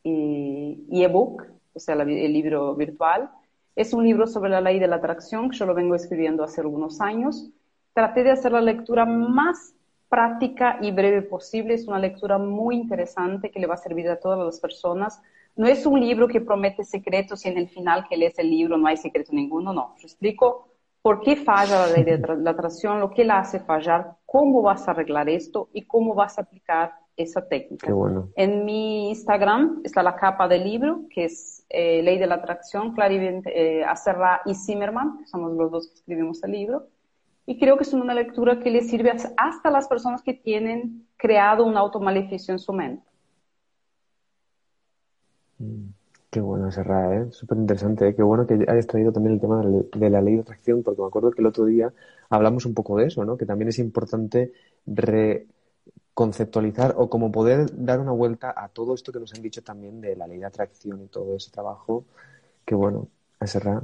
y, 0.04 1.04
ebook, 1.04 1.44
o 1.74 1.80
sea, 1.80 1.96
el 1.96 2.34
libro 2.34 2.76
virtual. 2.76 3.32
Es 3.76 3.94
un 3.94 4.04
libro 4.04 4.28
sobre 4.28 4.50
la 4.50 4.60
ley 4.60 4.78
de 4.78 4.88
la 4.88 4.98
atracción 4.98 5.50
que 5.50 5.58
yo 5.58 5.66
lo 5.66 5.74
vengo 5.74 5.96
escribiendo 5.96 6.44
hace 6.44 6.62
algunos 6.62 7.00
años. 7.00 7.50
Traté 7.94 8.24
de 8.24 8.32
hacer 8.32 8.52
la 8.52 8.62
lectura 8.62 9.06
más 9.06 9.74
práctica 10.10 10.78
y 10.82 10.92
breve 10.92 11.22
posible. 11.22 11.74
Es 11.74 11.88
una 11.88 12.00
lectura 12.00 12.38
muy 12.38 12.76
interesante 12.76 13.52
que 13.52 13.60
le 13.60 13.68
va 13.68 13.76
a 13.76 13.78
servir 13.78 14.10
a 14.10 14.20
todas 14.20 14.40
las 14.40 14.60
personas. 14.60 15.22
No 15.56 15.68
es 15.68 15.86
un 15.86 16.00
libro 16.00 16.28
que 16.28 16.42
promete 16.42 16.84
secretos 16.84 17.46
y 17.46 17.50
en 17.50 17.58
el 17.58 17.68
final 17.68 18.06
que 18.08 18.18
lees 18.18 18.38
el 18.40 18.50
libro 18.50 18.78
no 18.78 18.88
hay 18.88 18.98
secreto 18.98 19.32
ninguno, 19.34 19.74
no. 19.74 19.96
Yo 19.98 20.06
explico 20.06 20.70
por 21.02 21.22
qué 21.22 21.36
falla 21.36 21.88
la 21.88 21.94
ley 21.94 22.04
de 22.04 22.18
la 22.40 22.52
atracción, 22.52 23.00
lo 23.00 23.10
que 23.10 23.26
la 23.26 23.40
hace 23.40 23.60
fallar, 23.60 24.18
cómo 24.26 24.62
vas 24.62 24.88
a 24.88 24.92
arreglar 24.92 25.30
esto 25.30 25.70
y 25.74 25.84
cómo 25.84 26.14
vas 26.14 26.38
a 26.38 26.42
aplicar 26.42 26.94
esa 27.16 27.48
técnica. 27.48 27.92
En 28.36 28.64
mi 28.64 29.10
Instagram 29.10 29.82
está 29.84 30.04
la 30.04 30.16
capa 30.16 30.48
del 30.48 30.64
libro, 30.64 31.02
que 31.10 31.26
es 31.26 31.66
eh, 31.70 32.04
Ley 32.04 32.20
de 32.20 32.28
la 32.28 32.36
Atracción, 32.36 32.94
claramente 32.94 33.80
eh, 33.80 33.84
Acerra 33.84 34.42
y 34.46 34.54
Zimmerman, 34.54 35.18
que 35.18 35.26
somos 35.26 35.54
los 35.54 35.72
dos 35.72 35.88
que 35.88 35.96
escribimos 35.96 36.44
el 36.44 36.52
libro 36.52 36.88
y 37.50 37.58
creo 37.58 37.78
que 37.78 37.84
es 37.84 37.94
una 37.94 38.14
lectura 38.14 38.60
que 38.60 38.70
le 38.70 38.82
sirve 38.82 39.10
hasta 39.10 39.70
a 39.70 39.72
las 39.72 39.88
personas 39.88 40.22
que 40.22 40.34
tienen 40.34 41.08
creado 41.16 41.66
un 41.66 41.78
automaleficio 41.78 42.54
en 42.54 42.60
su 42.60 42.74
mente. 42.74 43.08
Mm, 45.58 45.86
qué 46.30 46.42
bueno, 46.42 46.70
Serra, 46.74 47.16
¿eh? 47.16 47.32
súper 47.32 47.58
interesante. 47.58 48.10
¿eh? 48.10 48.16
Qué 48.16 48.22
bueno 48.22 48.46
que 48.46 48.66
hayas 48.68 48.86
traído 48.86 49.14
también 49.14 49.36
el 49.36 49.40
tema 49.40 49.64
de 49.64 50.10
la 50.10 50.22
ley 50.22 50.36
de 50.36 50.42
atracción, 50.42 50.84
porque 50.84 51.02
me 51.02 51.08
acuerdo 51.08 51.32
que 51.32 51.40
el 51.42 51.48
otro 51.48 51.64
día 51.64 51.94
hablamos 52.30 52.66
un 52.66 52.74
poco 52.74 52.98
de 52.98 53.06
eso, 53.06 53.24
¿no? 53.24 53.38
que 53.38 53.46
también 53.46 53.70
es 53.70 53.80
importante 53.80 54.52
reconceptualizar 54.86 56.96
o 56.98 57.10
como 57.10 57.32
poder 57.32 57.74
dar 57.74 58.02
una 58.02 58.12
vuelta 58.12 58.54
a 58.58 58.68
todo 58.68 58.94
esto 58.94 59.14
que 59.14 59.22
nos 59.22 59.34
han 59.34 59.42
dicho 59.42 59.64
también 59.64 60.02
de 60.02 60.18
la 60.18 60.28
ley 60.28 60.40
de 60.40 60.48
atracción 60.48 61.02
y 61.02 61.08
todo 61.08 61.38
ese 61.38 61.50
trabajo. 61.50 62.04
Qué 62.66 62.76
bueno, 62.76 63.08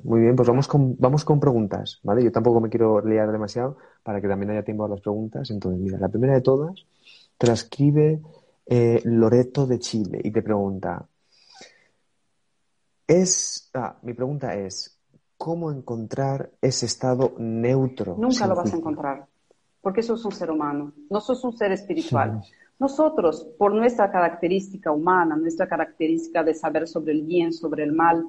muy 0.03 0.21
bien, 0.21 0.35
pues 0.35 0.47
vamos 0.47 0.67
con, 0.67 0.95
vamos 0.97 1.23
con 1.23 1.39
preguntas, 1.39 1.99
¿vale? 2.03 2.23
Yo 2.23 2.31
tampoco 2.31 2.59
me 2.59 2.69
quiero 2.69 3.05
liar 3.05 3.31
demasiado 3.31 3.77
para 4.01 4.19
que 4.19 4.27
también 4.27 4.51
haya 4.51 4.63
tiempo 4.63 4.85
a 4.85 4.89
las 4.89 5.01
preguntas. 5.01 5.49
Entonces, 5.51 5.79
mira, 5.79 5.97
la 5.99 6.09
primera 6.09 6.33
de 6.33 6.41
todas 6.41 6.85
te 7.37 7.47
la 7.47 7.53
escribe 7.53 8.21
eh, 8.65 9.01
Loreto 9.05 9.67
de 9.67 9.79
Chile 9.79 10.21
y 10.23 10.31
te 10.31 10.41
pregunta, 10.41 11.05
es, 13.05 13.69
ah, 13.73 13.97
mi 14.01 14.13
pregunta 14.13 14.55
es, 14.55 14.97
¿cómo 15.37 15.71
encontrar 15.71 16.49
ese 16.61 16.85
estado 16.85 17.33
neutro? 17.37 18.15
Nunca 18.17 18.47
lo 18.47 18.55
vas 18.55 18.73
a 18.73 18.77
encontrar, 18.77 19.27
porque 19.81 20.01
sos 20.01 20.23
un 20.25 20.31
ser 20.31 20.49
humano, 20.49 20.93
no 21.09 21.21
sos 21.21 21.43
un 21.43 21.55
ser 21.55 21.71
espiritual. 21.73 22.41
Nosotros, 22.79 23.47
por 23.57 23.73
nuestra 23.73 24.11
característica 24.11 24.91
humana, 24.91 25.35
nuestra 25.35 25.67
característica 25.67 26.43
de 26.43 26.55
saber 26.55 26.87
sobre 26.87 27.13
el 27.13 27.21
bien, 27.21 27.53
sobre 27.53 27.83
el 27.83 27.93
mal, 27.93 28.27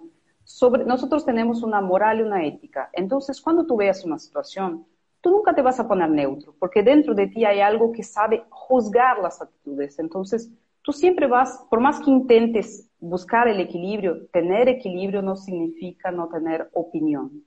nosotros 0.87 1.25
tenemos 1.25 1.63
una 1.63 1.81
moral 1.81 2.21
y 2.21 2.23
una 2.23 2.45
ética. 2.45 2.91
Entonces, 2.93 3.41
cuando 3.41 3.67
tú 3.67 3.77
veas 3.77 4.05
una 4.05 4.19
situación, 4.19 4.87
tú 5.21 5.31
nunca 5.31 5.55
te 5.55 5.63
vas 5.63 5.81
a 5.81 5.89
poner 5.89 6.11
neutro, 6.11 6.55
porque 6.59 6.83
dentro 6.83 7.15
de 7.15 7.29
ti 7.29 7.45
hay 7.45 7.61
algo 7.61 7.93
que 7.93 8.03
sabe 8.03 8.45
juzgar 8.51 9.19
las 9.21 9.41
actitudes. 9.41 9.99
Entonces, 9.99 10.51
tú 10.83 10.93
siempre 10.93 11.27
vas, 11.27 11.65
por 11.71 11.81
más 11.81 12.01
que 12.01 12.11
intentes 12.11 12.91
buscar 13.01 13.49
el 13.49 13.61
equilibrio, 13.61 14.27
tener 14.27 14.69
equilibrio 14.69 15.23
no 15.23 15.37
significa 15.37 16.11
no 16.11 16.29
tener 16.29 16.69
opinión. 16.73 17.45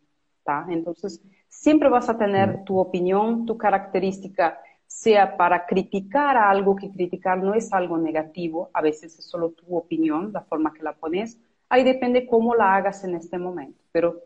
Entonces, 0.70 1.22
siempre 1.50 1.90
vas 1.90 2.10
a 2.10 2.18
tener 2.18 2.64
tu 2.64 2.78
opinión, 2.78 3.46
tu 3.46 3.58
característica, 3.58 4.60
sea 4.86 5.36
para 5.36 5.66
criticar 5.66 6.38
algo, 6.38 6.76
que 6.76 6.90
criticar 6.90 7.40
no 7.40 7.54
es 7.54 7.74
algo 7.74 7.98
negativo, 7.98 8.70
a 8.74 8.82
veces 8.82 9.20
es 9.20 9.26
solo 9.26 9.52
tu 9.52 9.76
opinión, 9.76 10.32
la 10.32 10.42
forma 10.42 10.74
que 10.74 10.82
la 10.84 10.94
pones, 10.94 11.38
ahí 11.70 11.84
depende 11.84 12.26
cómo 12.28 12.56
la 12.56 12.76
hagas 12.76 13.04
en 13.04 13.16
este 13.16 13.38
momento. 13.38 13.84
Pero 13.92 14.24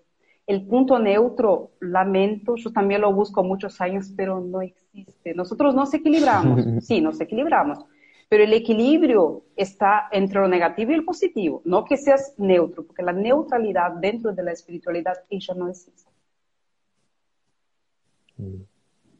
el 0.47 0.65
punto 0.67 0.99
neutro, 0.99 1.71
lamento, 1.79 2.55
yo 2.55 2.71
también 2.71 3.01
lo 3.01 3.13
busco 3.13 3.43
muchos 3.43 3.79
años, 3.79 4.11
pero 4.15 4.39
no 4.39 4.61
existe. 4.61 5.33
Nosotros 5.33 5.75
nos 5.75 5.93
equilibramos, 5.93 6.65
sí, 6.85 7.01
nos 7.01 7.19
equilibramos, 7.21 7.79
pero 8.27 8.43
el 8.43 8.53
equilibrio 8.53 9.43
está 9.55 10.07
entre 10.11 10.39
lo 10.39 10.47
negativo 10.47 10.91
y 10.91 10.95
el 10.95 11.05
positivo, 11.05 11.61
no 11.65 11.85
que 11.85 11.97
seas 11.97 12.33
neutro, 12.37 12.85
porque 12.85 13.03
la 13.03 13.13
neutralidad 13.13 13.91
dentro 13.91 14.33
de 14.33 14.43
la 14.43 14.51
espiritualidad 14.51 15.15
ella 15.29 15.53
no 15.53 15.67
existe. 15.69 16.09
Mm, 18.37 18.63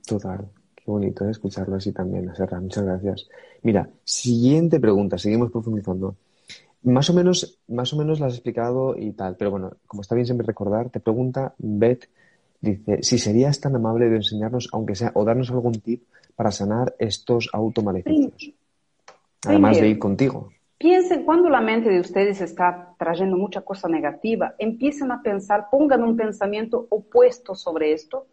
total, 0.08 0.50
qué 0.76 0.84
bonito 0.86 1.30
escucharlo 1.30 1.76
así 1.76 1.92
también, 1.92 2.34
Serra, 2.36 2.60
muchas 2.60 2.84
gracias. 2.84 3.28
Mira, 3.62 3.90
siguiente 4.04 4.80
pregunta, 4.80 5.18
seguimos 5.18 5.52
profundizando. 5.52 6.16
Más 6.84 7.10
o 7.10 7.14
menos, 7.14 7.60
más 7.68 7.94
o 7.94 7.98
menos 7.98 8.20
lo 8.20 8.26
has 8.26 8.34
explicado 8.34 8.96
y 8.98 9.12
tal, 9.12 9.36
pero 9.38 9.52
bueno, 9.52 9.72
como 9.86 10.02
está 10.02 10.16
bien 10.16 10.26
siempre 10.26 10.48
recordar, 10.48 10.90
te 10.90 11.00
pregunta 11.00 11.54
Beth, 11.60 12.10
dice, 12.60 13.04
si 13.04 13.20
serías 13.20 13.60
tan 13.60 13.76
amable 13.76 14.10
de 14.10 14.16
enseñarnos, 14.18 14.68
aunque 14.72 14.96
sea, 14.96 15.12
o 15.14 15.24
darnos 15.24 15.52
algún 15.52 15.74
tip 15.74 16.04
para 16.36 16.52
sanar 16.52 16.96
estos 16.98 17.50
automaleficios. 17.54 18.54
Además 19.46 19.80
de 19.80 19.90
ir 19.90 20.00
contigo. 20.00 20.52
Piensen, 20.82 21.26
cuando 21.26 21.50
la 21.50 21.62
mente 21.62 21.92
de 21.92 22.00
ustedes 22.00 22.42
está 22.42 22.96
trayendo 22.98 23.38
mucha 23.38 23.62
cosa 23.62 23.88
negativa, 23.88 24.56
empiecen 24.58 25.12
a 25.12 25.22
pensar, 25.22 25.68
pongan 25.70 26.04
un 26.04 26.18
pensamiento 26.18 26.88
opuesto 26.90 27.54
sobre 27.54 27.94
esto. 27.94 28.26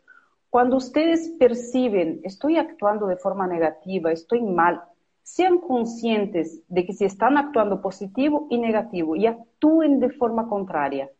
Cuando 0.49 0.77
ustedes 0.77 1.29
perciben, 1.39 2.21
estoy 2.25 2.57
actuando 2.57 3.07
de 3.07 3.17
forma 3.17 3.47
negativa, 3.47 4.13
estoy 4.13 4.41
mal, 4.41 4.81
sean 5.29 5.59
conscientes 5.59 6.63
de 6.69 6.87
que 6.87 6.95
si 6.95 7.05
están 7.05 7.37
actuando 7.37 7.83
positivo 7.83 8.47
y 8.49 8.57
negativo 8.57 9.15
y 9.15 9.27
actúen 9.27 10.01
de 10.01 10.09
forma 10.09 10.49
contraria. 10.49 11.11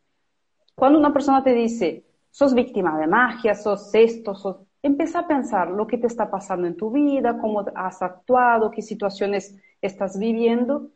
Cuando 0.75 0.97
una 0.97 1.13
persona 1.13 1.43
te 1.43 1.53
dice, 1.53 2.05
sos 2.31 2.55
víctima 2.55 2.99
de 2.99 3.05
magia, 3.05 3.53
sos 3.53 3.93
esto, 3.93 4.33
sos... 4.33 4.57
Empieza 4.81 5.19
a 5.19 5.27
pensar 5.27 5.69
lo 5.69 5.85
que 5.85 5.99
te 5.99 6.07
está 6.07 6.31
pasando 6.31 6.65
en 6.65 6.75
tu 6.75 6.89
vida, 6.89 7.37
cómo 7.39 7.63
has 7.75 8.01
actuado, 8.01 8.71
qué 8.71 8.81
situaciones 8.81 9.55
estás 9.79 10.17
viviendo 10.17 10.89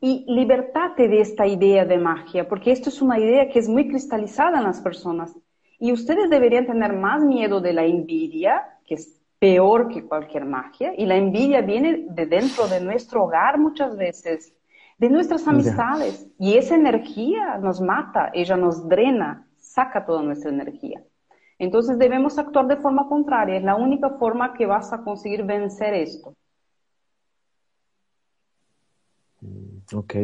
y 0.00 0.24
libertate 0.26 1.06
de 1.06 1.20
esta 1.20 1.46
idea 1.46 1.84
de 1.84 1.98
magia, 1.98 2.48
porque 2.48 2.72
esto 2.72 2.88
es 2.88 3.00
una 3.00 3.18
idea 3.20 3.48
que 3.48 3.60
es 3.60 3.68
muy 3.68 3.86
cristalizada 3.86 4.58
en 4.58 4.64
las 4.64 4.80
personas. 4.80 5.36
Y 5.78 5.92
ustedes 5.92 6.30
deberían 6.30 6.66
tener 6.66 6.94
más 6.94 7.22
miedo 7.22 7.60
de 7.60 7.74
la 7.74 7.84
envidia, 7.84 8.80
que 8.84 8.94
es 8.94 9.22
peor 9.38 9.88
que 9.88 10.04
cualquier 10.04 10.44
magia, 10.44 10.92
y 10.96 11.06
la 11.06 11.16
envidia 11.16 11.60
viene 11.60 12.06
de 12.08 12.26
dentro 12.26 12.68
de 12.68 12.80
nuestro 12.80 13.24
hogar 13.24 13.58
muchas 13.58 13.96
veces, 13.96 14.54
de 14.98 15.10
nuestras 15.10 15.46
amistades, 15.46 16.26
y 16.38 16.56
esa 16.56 16.74
energía 16.74 17.58
nos 17.58 17.80
mata, 17.80 18.30
ella 18.32 18.56
nos 18.56 18.88
drena, 18.88 19.46
saca 19.56 20.06
toda 20.06 20.22
nuestra 20.22 20.50
energía. 20.50 21.02
Entonces 21.58 21.98
debemos 21.98 22.38
actuar 22.38 22.66
de 22.66 22.76
forma 22.76 23.08
contraria, 23.08 23.56
es 23.56 23.64
la 23.64 23.76
única 23.76 24.10
forma 24.10 24.54
que 24.54 24.66
vas 24.66 24.92
a 24.92 25.02
conseguir 25.02 25.44
vencer 25.44 25.94
esto. 25.94 26.34
Ok, 29.94 30.14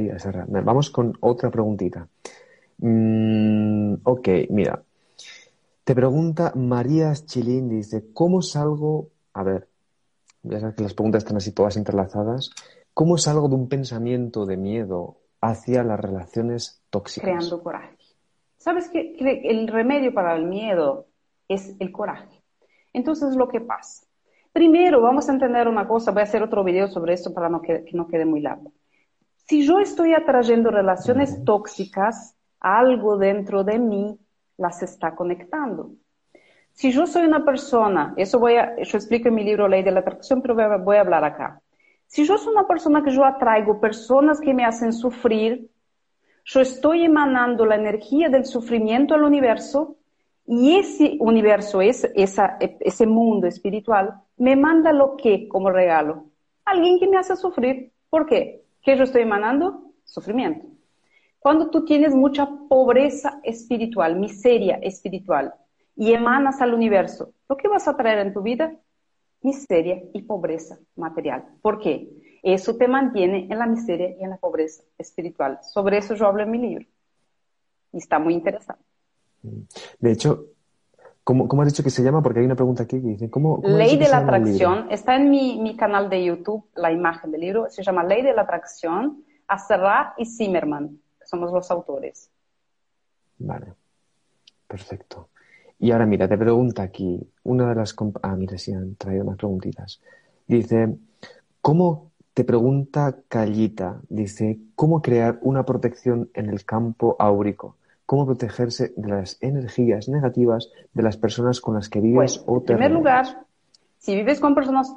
Vamos 0.48 0.90
con 0.90 1.16
otra 1.20 1.51
preguntita. 1.51 2.09
Mm, 2.79 3.94
ok, 4.03 4.29
mira. 4.51 4.83
Te 5.85 5.97
pregunta 5.97 6.53
María 6.55 7.12
Chilín, 7.12 7.68
dice, 7.68 8.12
¿cómo 8.12 8.40
salgo? 8.40 9.09
A 9.33 9.42
ver, 9.42 9.68
ya 10.42 10.61
sabes 10.61 10.77
que 10.77 10.83
las 10.85 10.95
preguntas 10.95 11.25
están 11.25 11.38
así 11.38 11.53
todas 11.53 11.77
entrelazadas. 11.77 12.51
¿Cómo 12.95 13.18
salgo 13.18 13.49
de 13.49 13.57
un 13.57 13.68
pensamiento 13.68 14.47
de 14.47 14.57
miedo 14.57 15.16
hacia 15.40 15.83
las 15.83 15.99
relaciones 15.99 16.83
tóxicas? 16.90 17.25
Creando 17.25 17.62
coraje. 17.62 17.97
¿Sabes 18.59 18.88
que 18.90 19.16
el 19.18 19.66
remedio 19.66 20.14
para 20.14 20.37
el 20.37 20.47
miedo 20.47 21.09
es 21.49 21.75
el 21.81 21.90
coraje? 21.90 22.45
Entonces, 22.92 23.35
lo 23.35 23.49
que 23.49 23.61
pasa. 23.61 24.07
Primero, 24.53 25.01
vamos 25.01 25.29
a 25.29 25.33
entender 25.33 25.66
una 25.66 25.88
cosa, 25.88 26.12
voy 26.12 26.21
a 26.21 26.25
hacer 26.25 26.45
otro 26.45 26.62
video 26.62 26.87
sobre 26.87 27.14
esto 27.14 27.35
para 27.35 27.49
que 27.61 27.87
no 27.92 28.07
quede 28.07 28.25
muy 28.25 28.40
largo. 28.40 28.73
Si 29.49 29.66
yo 29.66 29.81
estoy 29.81 30.14
atrayendo 30.14 30.71
relaciones 30.71 31.42
tóxicas, 31.45 32.37
algo 32.61 33.16
dentro 33.16 33.64
de 33.64 33.79
mí 33.81 34.18
las 34.62 34.83
está 34.83 35.14
conectando. 35.14 35.90
Si 36.72 36.90
yo 36.90 37.07
soy 37.07 37.25
una 37.25 37.44
persona, 37.44 38.14
eso 38.16 38.38
voy 38.38 38.55
a, 38.55 38.77
yo 38.81 38.96
explico 38.96 39.29
en 39.29 39.35
mi 39.35 39.44
libro 39.44 39.68
Ley 39.68 39.83
de 39.83 39.90
la 39.90 40.01
Atracción, 40.01 40.40
pero 40.40 40.55
voy 40.55 40.96
a, 40.96 41.01
hablar 41.01 41.25
acá. 41.25 41.61
Si 42.07 42.25
yo 42.25 42.38
soy 42.38 42.53
una 42.53 42.66
persona 42.66 43.03
que 43.03 43.11
yo 43.11 43.25
atraigo 43.25 43.81
personas 43.81 44.40
que 44.40 44.55
me 44.55 44.64
hacen 44.64 44.92
sufrir, 44.92 45.68
yo 46.44 46.61
estoy 46.61 47.05
emanando 47.05 47.66
la 47.66 47.75
energía 47.75 48.29
del 48.29 48.46
sufrimiento 48.46 49.14
al 49.14 49.25
universo 49.25 49.96
y 50.46 50.77
ese 50.77 51.16
universo, 51.20 51.81
ese, 51.81 52.12
ese 52.14 53.07
mundo 53.07 53.46
espiritual, 53.46 54.14
me 54.37 54.57
manda 54.57 54.92
lo 54.92 55.16
que 55.16 55.48
como 55.48 55.70
regalo. 55.70 56.27
Alguien 56.64 56.98
que 56.98 57.09
me 57.09 57.16
hace 57.16 57.37
sufrir. 57.37 57.92
¿Por 58.11 58.27
qué? 58.27 58.62
¿Qué 58.83 58.96
yo 58.96 59.05
estoy 59.05 59.22
emanando? 59.22 59.92
Sufrimiento. 60.05 60.66
Cuando 61.43 61.71
tú 61.71 61.85
tienes 61.85 62.15
mucha 62.15 62.49
pobreza 62.69 63.41
espiritual, 63.43 64.17
miseria 64.17 64.77
espiritual, 64.77 65.53
y 65.97 66.13
emanas 66.13 66.61
al 66.61 66.73
universo, 66.73 67.35
¿lo 67.49 67.57
que 67.57 67.69
vas 67.69 67.87
a 67.89 67.97
traer 67.97 68.19
en 68.19 68.33
tu 68.33 68.43
vida? 68.43 68.75
Miseria 69.43 70.03
y 70.15 70.23
pobreza 70.23 70.79
material. 70.97 71.45
¿Por 71.61 71.81
qué? 71.81 72.09
Eso 72.43 72.77
te 72.77 72.89
mantiene 72.89 73.49
en 73.51 73.59
la 73.59 73.67
miseria 73.67 74.17
y 74.19 74.23
en 74.23 74.31
la 74.31 74.37
pobreza 74.37 74.83
espiritual. 74.97 75.59
Sobre 75.63 75.99
eso 75.99 76.15
yo 76.15 76.27
hablo 76.27 76.43
en 76.43 76.51
mi 76.51 76.59
libro. 76.59 76.87
Y 77.93 77.99
está 77.99 78.19
muy 78.19 78.35
interesante. 78.35 78.85
De 79.99 80.13
hecho, 80.13 80.47
¿Cómo, 81.25 81.63
has 81.63 81.69
dicho 81.69 81.85
que 81.85 81.91
se 81.91 82.03
llama? 82.03 82.21
Porque 82.21 82.41
hay 82.41 82.47
una 82.47 82.57
pregunta 82.57 82.83
aquí 82.83 83.01
que 83.01 83.09
dice, 83.09 83.31
¿cómo, 83.31 83.61
Ley 83.63 83.97
de 83.97 84.09
la 84.09 84.19
atracción. 84.19 84.89
Está 84.91 85.15
en 85.15 85.31
mi, 85.31 85.77
canal 85.77 86.11
de 86.11 86.25
YouTube, 86.25 86.65
la 86.75 86.91
imagen 86.91 87.31
del 87.31 87.43
libro. 87.43 87.71
Se 87.71 87.83
llama 87.83 88.03
Ley 88.03 88.23
de 88.23 88.33
la 88.33 88.43
atracción. 88.43 89.23
Acerra 89.47 90.15
y 90.17 90.27
Zimmerman. 90.27 90.99
Somos 91.33 91.51
los 91.51 91.71
autores. 91.71 92.31
Vale. 93.38 93.73
Perfecto. 94.68 95.31
Y 95.79 95.90
ahora 95.90 96.05
mira, 96.05 96.29
te 96.29 96.37
pregunta 96.37 96.83
aquí, 96.83 97.18
una 97.45 97.71
de 97.71 97.75
las... 97.75 97.97
Ah, 98.23 98.37
mira, 98.37 98.59
sí, 98.59 98.73
han 98.73 98.97
traído 98.97 99.25
más 99.25 99.38
preguntitas. 99.38 100.01
Dice, 100.47 100.95
¿cómo, 101.62 102.12
te 102.35 102.45
pregunta 102.45 103.16
Callita, 103.29 104.03
dice, 104.11 104.59
¿cómo 104.75 105.01
crear 105.01 105.38
una 105.40 105.64
protección 105.64 106.31
en 106.35 106.51
el 106.51 106.66
campo 106.66 107.16
áurico? 107.18 107.77
cómo 108.05 108.27
protegerse 108.27 108.92
de 108.95 109.09
las 109.09 109.38
energías 109.40 110.11
negativas 110.11 110.71
de 110.92 111.03
las 111.03 111.16
personas 111.16 111.62
con 111.62 111.77
las 111.77 111.88
que 111.88 112.01
vives 112.01 112.45
o 112.47 112.61
te 112.61 112.75
En 112.75 112.79
primer 112.79 112.90
lugar, 112.90 113.47
si 113.97 114.14
vives 114.14 114.38
con 114.38 114.55
personas 114.55 114.95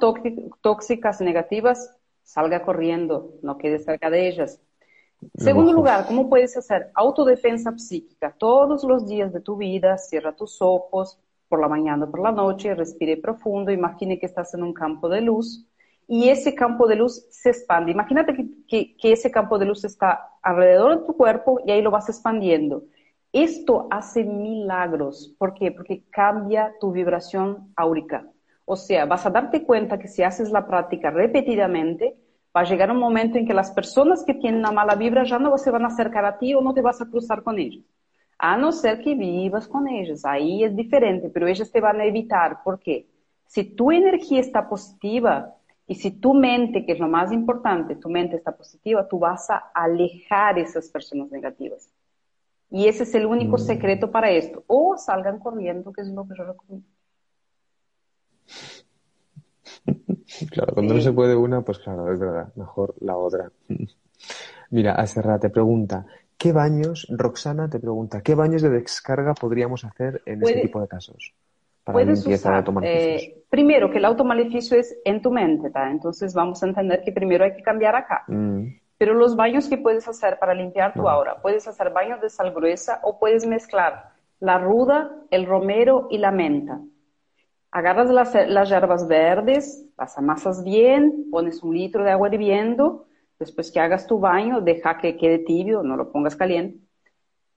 tóxicas, 0.60 1.22
negativas, 1.22 1.96
salga 2.22 2.60
corriendo, 2.60 3.32
no 3.40 3.56
quedes 3.56 3.86
cerca 3.86 4.10
de 4.10 4.28
ellas. 4.28 4.60
Segundo 5.36 5.72
lugar, 5.72 6.06
¿cómo 6.06 6.28
puedes 6.28 6.56
hacer 6.56 6.90
autodefensa 6.94 7.76
psíquica? 7.78 8.34
Todos 8.38 8.84
los 8.84 9.06
días 9.06 9.32
de 9.32 9.40
tu 9.40 9.56
vida, 9.56 9.98
cierra 9.98 10.36
tus 10.36 10.60
ojos, 10.60 11.18
por 11.48 11.60
la 11.60 11.68
mañana 11.68 12.04
o 12.04 12.10
por 12.10 12.20
la 12.20 12.32
noche, 12.32 12.74
respire 12.74 13.16
profundo, 13.16 13.70
imagine 13.70 14.18
que 14.18 14.26
estás 14.26 14.52
en 14.54 14.62
un 14.62 14.72
campo 14.72 15.08
de 15.08 15.20
luz 15.20 15.66
y 16.08 16.28
ese 16.28 16.54
campo 16.54 16.86
de 16.86 16.96
luz 16.96 17.26
se 17.30 17.50
expande. 17.50 17.92
Imagínate 17.92 18.34
que, 18.68 18.96
que 18.96 19.12
ese 19.12 19.30
campo 19.30 19.58
de 19.58 19.66
luz 19.66 19.84
está 19.84 20.30
alrededor 20.42 21.00
de 21.00 21.06
tu 21.06 21.16
cuerpo 21.16 21.60
y 21.64 21.70
ahí 21.70 21.82
lo 21.82 21.90
vas 21.90 22.08
expandiendo. 22.08 22.84
Esto 23.32 23.88
hace 23.90 24.24
milagros. 24.24 25.34
¿Por 25.38 25.54
qué? 25.54 25.72
Porque 25.72 26.04
cambia 26.10 26.74
tu 26.80 26.92
vibración 26.92 27.72
áurica. 27.76 28.30
O 28.64 28.76
sea, 28.76 29.04
vas 29.04 29.26
a 29.26 29.30
darte 29.30 29.64
cuenta 29.64 29.98
que 29.98 30.08
si 30.08 30.22
haces 30.22 30.50
la 30.50 30.66
práctica 30.66 31.10
repetidamente, 31.10 32.16
va 32.56 32.62
a 32.62 32.64
llegar 32.64 32.90
un 32.90 32.98
momento 32.98 33.36
en 33.36 33.46
que 33.46 33.52
las 33.52 33.70
personas 33.70 34.24
que 34.24 34.32
tienen 34.32 34.60
una 34.60 34.72
mala 34.72 34.94
vibra 34.94 35.24
ya 35.24 35.38
no 35.38 35.58
se 35.58 35.70
van 35.70 35.84
a 35.84 35.88
acercar 35.88 36.24
a 36.24 36.38
ti 36.38 36.54
o 36.54 36.62
no 36.62 36.72
te 36.72 36.80
vas 36.80 37.00
a 37.02 37.06
cruzar 37.06 37.42
con 37.42 37.58
ellos. 37.58 37.84
A 38.38 38.56
no 38.56 38.72
ser 38.72 39.02
que 39.02 39.14
vivas 39.14 39.68
con 39.68 39.86
ellos. 39.88 40.24
Ahí 40.24 40.64
es 40.64 40.74
diferente, 40.74 41.28
pero 41.28 41.46
ellos 41.46 41.70
te 41.70 41.80
van 41.80 42.00
a 42.00 42.04
evitar. 42.06 42.62
¿Por 42.62 42.78
qué? 42.80 43.08
Si 43.46 43.64
tu 43.64 43.92
energía 43.92 44.40
está 44.40 44.68
positiva 44.68 45.54
y 45.86 45.96
si 45.96 46.10
tu 46.12 46.32
mente, 46.32 46.86
que 46.86 46.92
es 46.92 46.98
lo 46.98 47.08
más 47.08 47.30
importante, 47.30 47.96
tu 47.96 48.08
mente 48.08 48.36
está 48.36 48.56
positiva, 48.56 49.06
tú 49.06 49.18
vas 49.18 49.50
a 49.50 49.70
alejar 49.74 50.58
esas 50.58 50.88
personas 50.88 51.30
negativas. 51.30 51.90
Y 52.70 52.88
ese 52.88 53.02
es 53.02 53.14
el 53.14 53.26
único 53.26 53.56
mm. 53.56 53.60
secreto 53.60 54.10
para 54.10 54.30
esto. 54.30 54.64
O 54.66 54.96
salgan 54.96 55.38
corriendo, 55.38 55.92
que 55.92 56.00
es 56.00 56.08
lo 56.08 56.26
que 56.26 56.34
yo 56.36 56.44
recomiendo. 56.44 56.88
Claro, 60.50 60.74
cuando 60.74 60.94
no 60.94 61.00
se 61.00 61.12
puede 61.12 61.34
una, 61.34 61.62
pues 61.62 61.78
claro, 61.78 62.12
es 62.12 62.18
verdad, 62.18 62.52
mejor 62.56 62.94
la 63.00 63.16
otra. 63.16 63.50
Mira, 64.70 64.94
Aserra 64.94 65.38
te 65.38 65.50
pregunta, 65.50 66.06
¿qué 66.36 66.52
baños, 66.52 67.06
Roxana 67.10 67.68
te 67.68 67.78
pregunta, 67.78 68.20
¿qué 68.22 68.34
baños 68.34 68.62
de 68.62 68.70
descarga 68.70 69.34
podríamos 69.34 69.84
hacer 69.84 70.22
en 70.26 70.42
este 70.42 70.62
tipo 70.62 70.80
de 70.80 70.88
casos? 70.88 71.32
Para 71.84 71.94
puedes 71.94 72.26
usar, 72.26 72.64
eh, 72.82 73.44
primero, 73.48 73.90
que 73.90 73.98
el 73.98 74.04
automaleficio 74.04 74.76
es 74.76 74.96
en 75.04 75.22
tu 75.22 75.30
mente, 75.30 75.70
entonces 75.88 76.34
vamos 76.34 76.60
a 76.62 76.66
entender 76.66 77.02
que 77.04 77.12
primero 77.12 77.44
hay 77.44 77.54
que 77.54 77.62
cambiar 77.62 77.94
acá. 77.94 78.24
Mm. 78.26 78.66
Pero 78.98 79.14
los 79.14 79.36
baños 79.36 79.68
que 79.68 79.78
puedes 79.78 80.08
hacer 80.08 80.38
para 80.38 80.54
limpiar 80.54 80.94
tu 80.94 81.08
aura, 81.08 81.40
puedes 81.42 81.68
hacer 81.68 81.92
baños 81.92 82.20
de 82.20 82.30
sal 82.30 82.52
gruesa 82.52 83.00
o 83.02 83.18
puedes 83.18 83.46
mezclar 83.46 84.16
la 84.40 84.58
ruda, 84.58 85.12
el 85.30 85.46
romero 85.46 86.08
y 86.10 86.18
la 86.18 86.30
menta. 86.30 86.80
Agarras 87.76 88.08
las, 88.08 88.34
las 88.48 88.70
hierbas 88.70 89.06
verdes, 89.06 89.86
las 89.98 90.16
amasas 90.16 90.64
bien, 90.64 91.26
pones 91.30 91.62
un 91.62 91.76
litro 91.76 92.02
de 92.02 92.10
agua 92.10 92.30
hirviendo, 92.32 93.06
después 93.38 93.70
que 93.70 93.80
hagas 93.80 94.06
tu 94.06 94.18
baño, 94.18 94.62
deja 94.62 94.96
que 94.96 95.18
quede 95.18 95.40
tibio, 95.40 95.82
no 95.82 95.94
lo 95.94 96.10
pongas 96.10 96.36
caliente. 96.36 96.80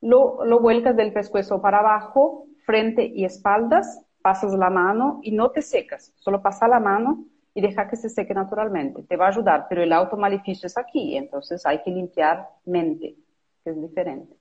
Lo, 0.02 0.44
lo 0.44 0.60
vuelcas 0.60 0.98
del 0.98 1.14
pescuezo 1.14 1.62
para 1.62 1.80
abajo, 1.80 2.48
frente 2.66 3.06
y 3.06 3.24
espaldas, 3.24 4.06
pasas 4.22 4.52
la 4.52 4.70
mano 4.70 5.22
y 5.24 5.32
no 5.32 5.52
te 5.52 5.62
secas, 5.62 6.14
solo 6.18 6.42
pasa 6.42 6.68
la 6.68 6.82
mano 6.82 7.24
y 7.54 7.62
deja 7.62 7.88
que 7.88 7.96
se 7.96 8.10
seque 8.10 8.34
naturalmente. 8.34 9.04
Te 9.04 9.16
va 9.16 9.28
a 9.28 9.30
ayudar, 9.30 9.68
pero 9.70 9.84
el 9.84 9.94
automaleficio 9.94 10.68
es 10.68 10.78
aquí, 10.78 11.16
entonces 11.16 11.66
hay 11.66 11.82
que 11.82 11.92
limpiar 11.92 12.46
mente, 12.66 13.16
que 13.64 13.70
es 13.70 13.82
diferente. 13.82 14.36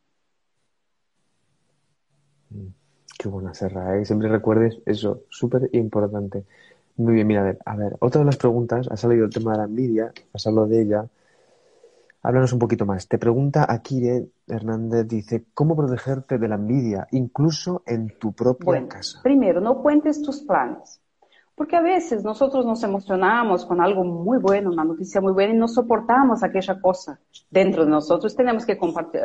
Qué 3.19 3.29
buena 3.29 3.53
serra, 3.53 3.99
¿eh? 3.99 4.05
Siempre 4.05 4.29
recuerdes 4.29 4.79
eso, 4.87 5.23
súper 5.29 5.69
importante. 5.73 6.45
Muy 6.99 7.15
bien, 7.15 7.27
mira, 7.27 7.41
a 7.41 7.45
ver, 7.45 7.59
a 7.65 7.77
ver, 7.77 7.97
otra 7.99 8.21
de 8.21 8.27
las 8.27 8.37
preguntas, 8.37 8.87
ha 8.89 8.97
salido 8.97 9.25
el 9.25 9.33
tema 9.33 9.53
de 9.53 9.59
la 9.59 9.65
envidia, 9.65 10.13
has 10.33 10.47
hablado 10.47 10.69
de 10.69 10.83
ella. 10.83 11.05
Háblanos 12.23 12.53
un 12.53 12.61
poquito 12.61 12.87
más. 12.87 13.09
Te 13.09 13.19
pregunta 13.19 13.67
Akire 13.69 14.29
Hernández, 14.47 15.09
dice, 15.09 15.47
¿cómo 15.53 15.77
protegerte 15.77 16.39
de 16.39 16.47
la 16.47 16.55
envidia, 16.55 17.09
incluso 17.11 17.83
en 17.87 18.17
tu 18.21 18.33
propia 18.33 18.65
bueno, 18.65 18.89
casa? 18.89 19.19
Primero, 19.23 19.61
no 19.61 19.83
cuentes 19.83 20.23
tus 20.23 20.43
planes. 20.43 21.01
Porque 21.57 21.75
a 21.75 21.83
veces 21.83 22.23
nosotros 22.23 22.65
nos 22.65 22.85
emocionamos 22.85 23.67
con 23.67 23.81
algo 23.81 24.05
muy 24.05 24.39
bueno, 24.39 24.71
una 24.71 24.85
noticia 24.85 25.21
muy 25.21 25.33
buena, 25.33 25.55
y 25.55 25.59
no 25.59 25.67
soportamos 25.67 26.45
aquella 26.45 26.81
cosa 26.81 27.19
dentro 27.51 27.85
de 27.85 27.91
nosotros. 27.91 28.37
Tenemos 28.37 28.65
que 28.65 28.79
compartir, 28.79 29.23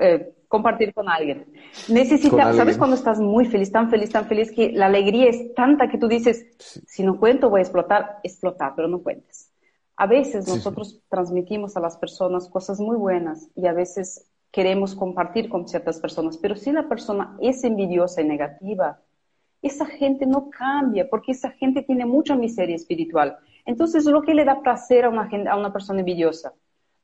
eh, 0.00 0.34
compartir 0.48 0.92
con 0.92 1.08
alguien. 1.08 1.46
Necesita, 1.88 2.52
¿sabes 2.52 2.76
cuando 2.76 2.96
estás 2.96 3.20
muy 3.20 3.46
feliz, 3.46 3.72
tan 3.72 3.90
feliz, 3.90 4.10
tan 4.10 4.26
feliz 4.26 4.52
que 4.52 4.72
la 4.72 4.86
alegría 4.86 5.28
es 5.28 5.54
tanta 5.54 5.88
que 5.88 5.98
tú 5.98 6.08
dices, 6.08 6.46
si 6.58 7.02
no 7.02 7.18
cuento 7.18 7.48
voy 7.48 7.60
a 7.60 7.62
explotar, 7.62 8.18
explotar, 8.22 8.74
pero 8.76 8.88
no 8.88 9.02
cuentes. 9.02 9.50
A 9.96 10.06
veces 10.06 10.48
nosotros 10.48 11.00
transmitimos 11.08 11.76
a 11.76 11.80
las 11.80 11.96
personas 11.96 12.48
cosas 12.48 12.80
muy 12.80 12.96
buenas 12.96 13.48
y 13.54 13.66
a 13.66 13.72
veces 13.72 14.30
queremos 14.50 14.94
compartir 14.94 15.48
con 15.48 15.66
ciertas 15.66 16.00
personas, 16.00 16.36
pero 16.36 16.56
si 16.56 16.72
la 16.72 16.88
persona 16.88 17.36
es 17.40 17.64
envidiosa 17.64 18.20
y 18.20 18.26
negativa, 18.26 19.00
esa 19.62 19.86
gente 19.86 20.26
no 20.26 20.50
cambia 20.50 21.08
porque 21.08 21.32
esa 21.32 21.50
gente 21.52 21.82
tiene 21.82 22.04
mucha 22.04 22.36
miseria 22.36 22.76
espiritual. 22.76 23.38
Entonces, 23.64 24.04
lo 24.04 24.22
que 24.22 24.34
le 24.34 24.44
da 24.44 24.60
placer 24.60 25.04
a 25.04 25.08
una, 25.08 25.30
a 25.50 25.56
una 25.56 25.72
persona 25.72 26.00
envidiosa 26.00 26.52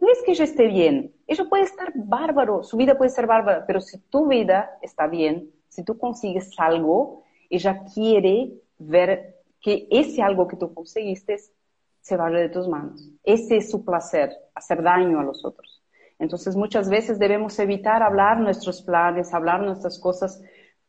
no 0.01 0.11
es 0.11 0.23
que 0.23 0.33
ella 0.33 0.45
esté 0.45 0.67
bien, 0.69 1.13
ella 1.27 1.45
puede 1.49 1.65
estar 1.65 1.93
bárbaro, 1.95 2.63
su 2.63 2.77
vida 2.77 2.97
puede 2.97 3.11
ser 3.11 3.27
bárbara, 3.27 3.65
pero 3.67 3.81
si 3.81 3.99
tu 3.99 4.29
vida 4.29 4.79
está 4.83 5.07
bien, 5.07 5.51
si 5.69 5.85
tú 5.85 5.99
consigues 5.99 6.51
algo, 6.59 7.25
ella 7.51 7.85
quiere 7.93 8.53
ver 8.79 9.37
que 9.61 9.89
ese 9.91 10.23
algo 10.23 10.47
que 10.47 10.57
tú 10.57 10.73
conseguiste 10.73 11.37
se 12.01 12.17
vaya 12.17 12.39
de 12.39 12.49
tus 12.49 12.69
manos. 12.69 13.11
Ese 13.23 13.57
es 13.57 13.71
su 13.71 13.85
placer, 13.85 14.31
hacer 14.55 14.83
daño 14.83 15.21
a 15.21 15.25
los 15.25 15.45
otros. 15.45 15.83
Entonces 16.19 16.57
muchas 16.57 16.89
veces 16.89 17.19
debemos 17.19 17.59
evitar 17.59 18.03
hablar 18.03 18.41
nuestros 18.41 18.83
planes, 18.83 19.35
hablar 19.35 19.63
nuestras 19.63 19.99
cosas, 19.99 20.43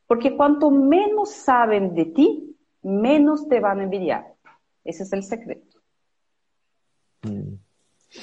porque 0.07 0.35
cuanto 0.35 0.71
menos 0.71 1.31
saben 1.31 1.93
de 1.93 2.05
ti, 2.05 2.57
menos 2.81 3.47
te 3.47 3.59
van 3.59 3.79
a 3.79 3.83
envidiar. 3.83 4.33
Ese 4.83 5.03
es 5.03 5.13
el 5.13 5.23
secreto. 5.23 5.68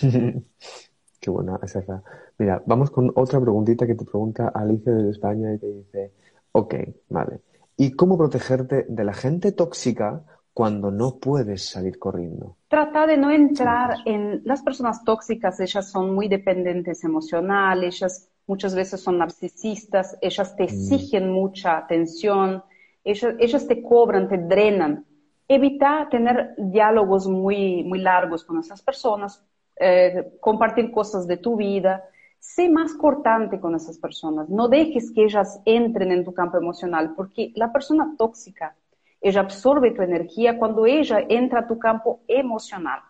Mm. 0.03 0.39
Qué 1.21 1.31
buena 1.31 1.59
esa. 1.63 2.03
Mira, 2.39 2.63
vamos 2.67 2.91
con 2.91 3.11
otra 3.15 3.41
preguntita 3.41 3.87
que 3.87 3.95
te 3.95 4.05
pregunta 4.05 4.53
Alicia 4.55 4.93
de 4.93 5.11
España 5.11 5.55
y 5.55 5.59
te 5.59 5.67
dice, 5.67 6.13
ok, 6.53 6.75
vale. 7.09 7.41
¿Y 7.77 7.93
cómo 7.93 8.17
protegerte 8.17 8.87
de 8.89 9.05
la 9.05 9.13
gente 9.13 9.53
tóxica 9.53 10.23
cuando 10.53 10.91
no 10.91 11.17
puedes 11.17 11.69
salir 11.69 11.99
corriendo? 11.99 12.57
Trata 12.69 13.07
de 13.07 13.17
no 13.17 13.31
entrar 13.31 13.97
en 14.05 14.43
las 14.45 14.63
personas 14.63 15.05
tóxicas, 15.05 15.59
ellas 15.61 15.91
son 15.91 16.15
muy 16.15 16.29
dependientes 16.29 17.03
emocionales, 17.05 17.97
ellas 17.97 18.29
muchas 18.47 18.75
veces 18.75 19.01
son 19.01 19.19
narcisistas, 19.19 20.17
ellas 20.21 20.55
te 20.57 20.63
mm. 20.63 20.67
exigen 20.67 21.33
mucha 21.33 21.77
atención, 21.77 22.63
ellas, 23.05 23.35
ellas 23.39 23.67
te 23.67 23.83
cobran, 23.83 24.29
te 24.29 24.39
drenan. 24.39 25.05
Evita 25.49 26.09
tener 26.11 26.55
diálogos 26.57 27.27
muy, 27.29 27.85
muy 27.85 27.99
largos 27.99 28.45
con 28.45 28.59
esas 28.59 28.81
personas 28.83 29.45
eh, 29.79 30.39
compartir 30.41 30.91
cosas 30.91 31.27
de 31.27 31.37
tu 31.37 31.57
vida. 31.57 32.05
Sé 32.39 32.69
más 32.69 32.95
cortante 32.95 33.61
con 33.61 33.75
esas 33.75 33.99
personas. 33.99 34.49
No 34.49 34.69
dejes 34.69 35.11
que 35.11 35.25
ellas 35.25 35.61
entren 35.65 36.13
en 36.13 36.25
tu 36.25 36.33
campo 36.33 36.57
emocional, 36.57 37.15
porque 37.15 37.53
la 37.55 37.73
persona 37.73 38.15
tóxica, 38.17 38.77
ella 39.21 39.41
absorbe 39.41 39.91
tu 39.91 40.03
energía 40.03 40.59
cuando 40.59 40.87
ella 40.87 41.25
entra 41.29 41.61
a 41.61 41.67
tu 41.67 41.79
campo 41.79 42.21
emocional. 42.29 43.01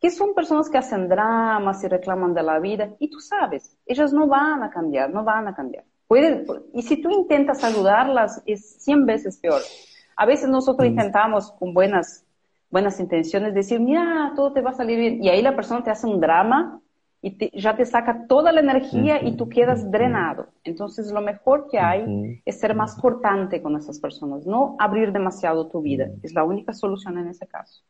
Que 0.00 0.10
son 0.10 0.34
personas 0.34 0.68
que 0.68 0.78
hacen 0.78 1.08
dramas 1.08 1.84
y 1.84 1.88
reclaman 1.88 2.34
de 2.34 2.42
la 2.42 2.58
vida, 2.58 2.90
y 2.98 3.10
tú 3.10 3.20
sabes, 3.20 3.76
ellas 3.86 4.12
no 4.12 4.26
van 4.26 4.62
a 4.62 4.70
cambiar, 4.70 5.10
no 5.10 5.24
van 5.24 5.48
a 5.48 5.54
cambiar. 5.54 5.84
y 6.72 6.82
si 6.82 7.00
tú 7.00 7.10
intentas 7.10 7.62
ayudarlas, 7.62 8.42
es 8.44 8.82
100 8.82 9.06
veces 9.06 9.38
peor. 9.38 9.60
A 10.16 10.26
veces 10.26 10.48
nosotros 10.48 10.86
mm. 10.86 10.90
intentamos 10.90 11.52
con 11.52 11.72
buenas 11.72 12.26
buenas 12.70 13.00
intenciones, 13.00 13.54
decir, 13.54 13.80
mira, 13.80 14.32
todo 14.36 14.52
te 14.52 14.60
va 14.60 14.70
a 14.70 14.74
salir 14.74 14.98
bien. 14.98 15.22
Y 15.22 15.28
ahí 15.28 15.42
la 15.42 15.56
persona 15.56 15.82
te 15.82 15.90
hace 15.90 16.06
un 16.06 16.20
drama 16.20 16.80
y 17.22 17.60
ya 17.60 17.76
te 17.76 17.84
saca 17.84 18.26
toda 18.26 18.50
la 18.52 18.60
energía 18.60 19.22
y 19.22 19.36
tú 19.36 19.48
quedas 19.48 19.90
drenado. 19.90 20.48
Entonces, 20.64 21.10
lo 21.12 21.20
mejor 21.20 21.68
que 21.70 21.78
hay 21.78 22.40
es 22.44 22.58
ser 22.58 22.74
más 22.74 22.94
cortante 22.94 23.60
con 23.60 23.76
esas 23.76 23.98
personas, 23.98 24.46
no 24.46 24.76
abrir 24.78 25.12
demasiado 25.12 25.66
tu 25.66 25.82
vida. 25.82 26.08
Es 26.22 26.32
la 26.32 26.44
única 26.44 26.72
solución 26.72 27.18
en 27.18 27.28
ese 27.28 27.46
caso. 27.46 27.82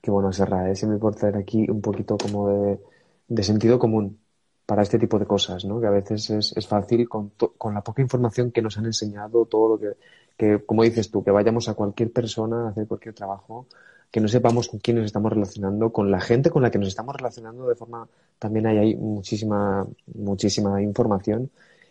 Qué 0.00 0.10
bueno, 0.10 0.32
Serra, 0.32 0.70
¿eh? 0.70 0.76
siempre 0.76 0.98
por 0.98 1.14
traer 1.14 1.36
aquí 1.36 1.68
un 1.68 1.80
poquito 1.80 2.16
como 2.18 2.48
de, 2.48 2.80
de, 3.28 3.42
sentido 3.42 3.78
común 3.78 4.18
para 4.66 4.82
este 4.82 4.98
tipo 4.98 5.18
de 5.18 5.26
cosas, 5.26 5.64
¿no? 5.64 5.80
Que 5.80 5.86
a 5.86 5.90
veces 5.90 6.30
es, 6.30 6.56
es 6.56 6.66
fácil 6.66 7.08
con, 7.08 7.32
con 7.58 7.74
la 7.74 7.82
poca 7.82 8.02
información 8.02 8.50
que 8.50 8.62
nos 8.62 8.78
han 8.78 8.86
enseñado, 8.86 9.46
todo 9.46 9.68
lo 9.70 9.78
que 9.78 9.96
que, 10.36 10.64
como 10.64 10.82
dices 10.82 11.10
tú, 11.10 11.22
que 11.22 11.30
vayamos 11.30 11.68
a 11.68 11.74
cualquier 11.74 12.12
persona 12.12 12.66
a 12.66 12.68
hacer 12.70 12.86
cualquier 12.86 13.14
trabajo, 13.14 13.66
que 14.10 14.20
no 14.20 14.28
sepamos 14.28 14.68
con 14.68 14.80
quién 14.80 14.96
nos 14.98 15.06
estamos 15.06 15.32
relacionando, 15.32 15.92
con 15.92 16.10
la 16.10 16.20
gente 16.20 16.50
con 16.50 16.62
la 16.62 16.70
que 16.70 16.78
nos 16.78 16.88
estamos 16.88 17.16
relacionando 17.16 17.68
de 17.68 17.74
forma, 17.74 18.08
también 18.38 18.66
hay 18.66 18.78
ahí 18.78 18.96
muchísima, 18.96 19.86
muchísima 20.14 20.82
información 20.82 21.50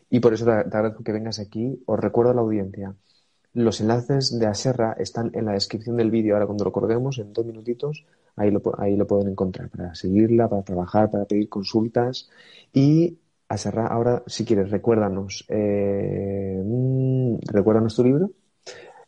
y 0.10 0.20
por 0.20 0.34
eso 0.34 0.46
te, 0.46 0.52
agradezco 0.52 1.04
que 1.04 1.12
vengas 1.12 1.40
aquí. 1.40 1.82
Os 1.86 2.00
recuerdo 2.00 2.32
a 2.32 2.36
la 2.36 2.42
audiencia, 2.42 2.94
los 3.54 3.82
enlaces 3.82 4.38
de 4.40 4.46
Aserra 4.48 4.96
están 5.00 5.32
en 5.34 5.46
la 5.46 5.54
descripción 5.54 5.98
del 5.98 6.12
vídeo. 6.12 6.36
Ahora 6.36 6.46
cuando 6.46 6.66
lo 6.66 6.72
colguemos 6.72 7.18
en 7.20 7.34
dos 7.34 7.46
minutitos, 7.46 8.06
ahí 8.36 8.52
lo, 8.52 8.62
ahí 8.78 8.96
lo 8.96 9.08
pueden 9.08 9.30
encontrar 9.30 9.70
para 9.70 9.96
seguirla, 9.96 10.50
para 10.50 10.64
trabajar, 10.64 11.12
para 11.12 11.26
pedir 11.26 11.50
consultas 11.50 12.30
y 12.74 13.18
Aserra, 13.50 13.88
ahora 13.88 14.24
si 14.26 14.46
quieres, 14.46 14.72
recuérdanos, 14.72 15.46
eh, 15.50 16.62
mm, 16.64 17.38
recuérdanos 17.52 17.96
tu 17.96 18.04
libro 18.04 18.32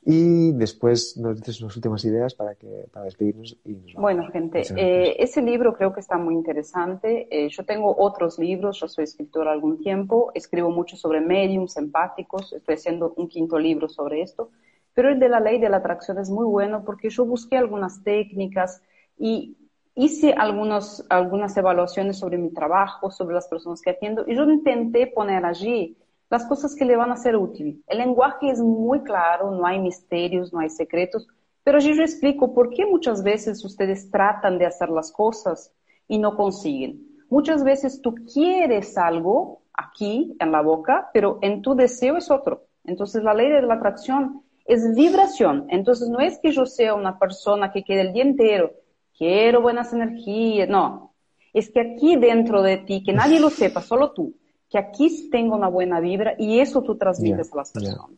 y 0.08 0.52
después 0.52 1.18
nos 1.18 1.36
dices 1.38 1.62
unas 1.62 1.76
últimas 1.76 2.06
ideas 2.06 2.36
para, 2.36 2.54
que, 2.54 2.88
para 2.94 3.06
despedirnos. 3.06 3.58
Y 3.66 3.96
bueno, 3.96 4.30
gente, 4.32 4.62
eh, 4.78 5.16
ese 5.18 5.42
libro 5.42 5.74
creo 5.74 5.94
que 5.94 6.00
está 6.00 6.18
muy 6.18 6.36
interesante. 6.36 7.28
Eh, 7.32 7.50
yo 7.50 7.66
tengo 7.66 7.96
otros 7.98 8.38
libros, 8.38 8.80
yo 8.80 8.88
soy 8.88 9.06
escritora 9.06 9.52
algún 9.52 9.80
tiempo, 9.80 10.32
escribo 10.36 10.70
mucho 10.70 10.96
sobre 10.96 11.22
mediums 11.22 11.76
empáticos, 11.78 12.54
estoy 12.54 12.76
haciendo 12.76 13.14
un 13.18 13.28
quinto 13.28 13.58
libro 13.58 13.90
sobre 13.90 14.22
esto, 14.22 14.52
pero 14.94 15.10
el 15.10 15.20
de 15.20 15.28
la 15.28 15.40
ley 15.40 15.60
de 15.60 15.70
la 15.70 15.78
atracción 15.78 16.20
es 16.20 16.30
muy 16.30 16.46
bueno 16.46 16.84
porque 16.86 17.10
yo 17.10 17.26
busqué 17.26 17.58
algunas 17.58 18.04
técnicas 18.04 18.84
y 19.18 19.58
hice 19.96 20.34
algunos, 20.34 21.06
algunas 21.10 21.56
evaluaciones 21.58 22.20
sobre 22.20 22.38
mi 22.38 22.50
trabajo, 22.52 23.12
sobre 23.12 23.36
las 23.36 23.48
personas 23.48 23.82
que 23.82 23.92
atiendo, 23.92 24.26
y 24.28 24.36
yo 24.36 24.44
intenté 24.44 25.08
poner 25.08 25.46
allí 25.46 25.98
las 26.30 26.46
cosas 26.46 26.76
que 26.76 26.86
le 26.86 26.96
van 26.96 27.12
a 27.12 27.18
ser 27.18 27.36
útiles. 27.36 27.78
El 27.88 28.00
lenguaje 28.00 28.50
es 28.50 28.60
muy 28.60 29.02
claro, 29.02 29.52
no 29.52 29.66
hay 29.66 29.80
misterios, 29.80 30.52
no 30.52 30.60
hay 30.60 30.70
secretos, 30.70 31.28
pero 31.64 31.78
allí 31.78 31.96
yo 31.96 32.04
explico 32.04 32.54
por 32.54 32.70
qué 32.70 32.86
muchas 32.86 33.24
veces 33.24 33.64
ustedes 33.64 34.12
tratan 34.12 34.58
de 34.58 34.66
hacer 34.66 34.90
las 34.90 35.12
cosas 35.12 35.74
y 36.08 36.20
no 36.20 36.36
consiguen. 36.36 37.02
Muchas 37.30 37.64
veces 37.64 38.02
tú 38.02 38.14
quieres 38.32 38.98
algo 38.98 39.62
aquí 39.74 40.36
en 40.40 40.52
la 40.52 40.62
boca, 40.62 41.10
pero 41.14 41.40
en 41.42 41.62
tu 41.62 41.76
deseo 41.76 42.18
es 42.18 42.30
otro. 42.30 42.66
Entonces 42.84 43.24
la 43.24 43.34
ley 43.34 43.50
de 43.50 43.62
la 43.62 43.76
atracción 43.76 44.44
es 44.66 44.96
vibración. 44.96 45.66
Entonces 45.70 46.10
no 46.10 46.20
es 46.20 46.40
que 46.40 46.52
yo 46.52 46.66
sea 46.66 46.94
una 46.94 47.18
persona 47.18 47.72
que 47.72 47.84
quede 47.84 48.02
el 48.02 48.14
día 48.14 48.24
entero, 48.24 48.72
quiero 49.18 49.62
buenas 49.62 49.94
energías, 49.94 50.70
no. 50.70 51.14
Es 51.54 51.70
que 51.70 51.80
aquí 51.80 52.16
dentro 52.18 52.62
de 52.62 52.78
ti, 52.78 53.04
que 53.04 53.14
nadie 53.14 53.40
lo 53.40 53.50
sepa, 53.50 53.82
solo 53.82 54.12
tú, 54.12 54.36
que 54.70 54.78
aquí 54.78 55.30
tengo 55.30 55.56
una 55.56 55.70
buena 55.70 56.00
vibra 56.00 56.36
y 56.38 56.60
eso 56.60 56.82
tú 56.82 56.98
transmites 56.98 57.52
a 57.54 57.58
las 57.58 57.72
personas. 57.72 58.10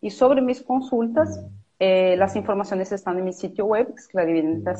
Y 0.00 0.10
sobre 0.10 0.42
mis 0.42 0.62
consultas, 0.62 1.40
eh, 1.78 2.16
las 2.16 2.36
informaciones 2.36 2.90
están 2.92 3.18
en 3.18 3.24
mi 3.24 3.32
sitio 3.32 3.66
web, 3.66 3.86
que 3.88 4.00
es 4.00 4.08
Clarividente 4.08 4.72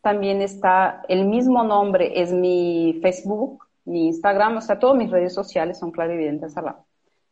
También 0.00 0.40
está 0.40 1.02
el 1.08 1.26
mismo 1.26 1.62
nombre, 1.64 2.20
es 2.20 2.32
mi 2.32 2.98
Facebook, 3.02 3.66
mi 3.84 4.06
Instagram, 4.06 4.56
o 4.56 4.60
sea, 4.60 4.78
todas 4.78 4.96
mis 4.96 5.10
redes 5.10 5.34
sociales 5.34 5.78
son 5.78 5.90
Clarividente 5.90 6.48
Salá. 6.48 6.84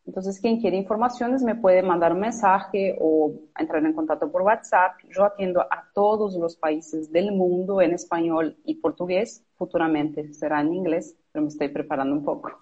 Entonces, 0.09 0.41
quien 0.41 0.59
quiere 0.59 0.79
informaciones 0.79 1.43
me 1.43 1.55
puede 1.55 1.83
mandar 1.83 2.15
un 2.15 2.21
mensaje 2.21 2.97
o 2.99 3.31
entrar 3.59 3.85
en 3.85 3.93
contacto 3.93 4.33
por 4.33 4.41
WhatsApp. 4.41 4.93
Yo 5.15 5.23
atiendo 5.23 5.61
a 5.61 5.85
todos 5.93 6.35
los 6.37 6.57
países 6.57 7.13
del 7.13 7.31
mundo 7.31 7.83
en 7.83 7.93
español 7.93 8.57
y 8.65 8.77
portugués. 8.77 9.45
Futuramente 9.57 10.33
será 10.33 10.63
en 10.63 10.73
inglés, 10.73 11.15
pero 11.31 11.43
me 11.43 11.49
estoy 11.49 11.69
preparando 11.69 12.15
un 12.15 12.25
poco. 12.25 12.53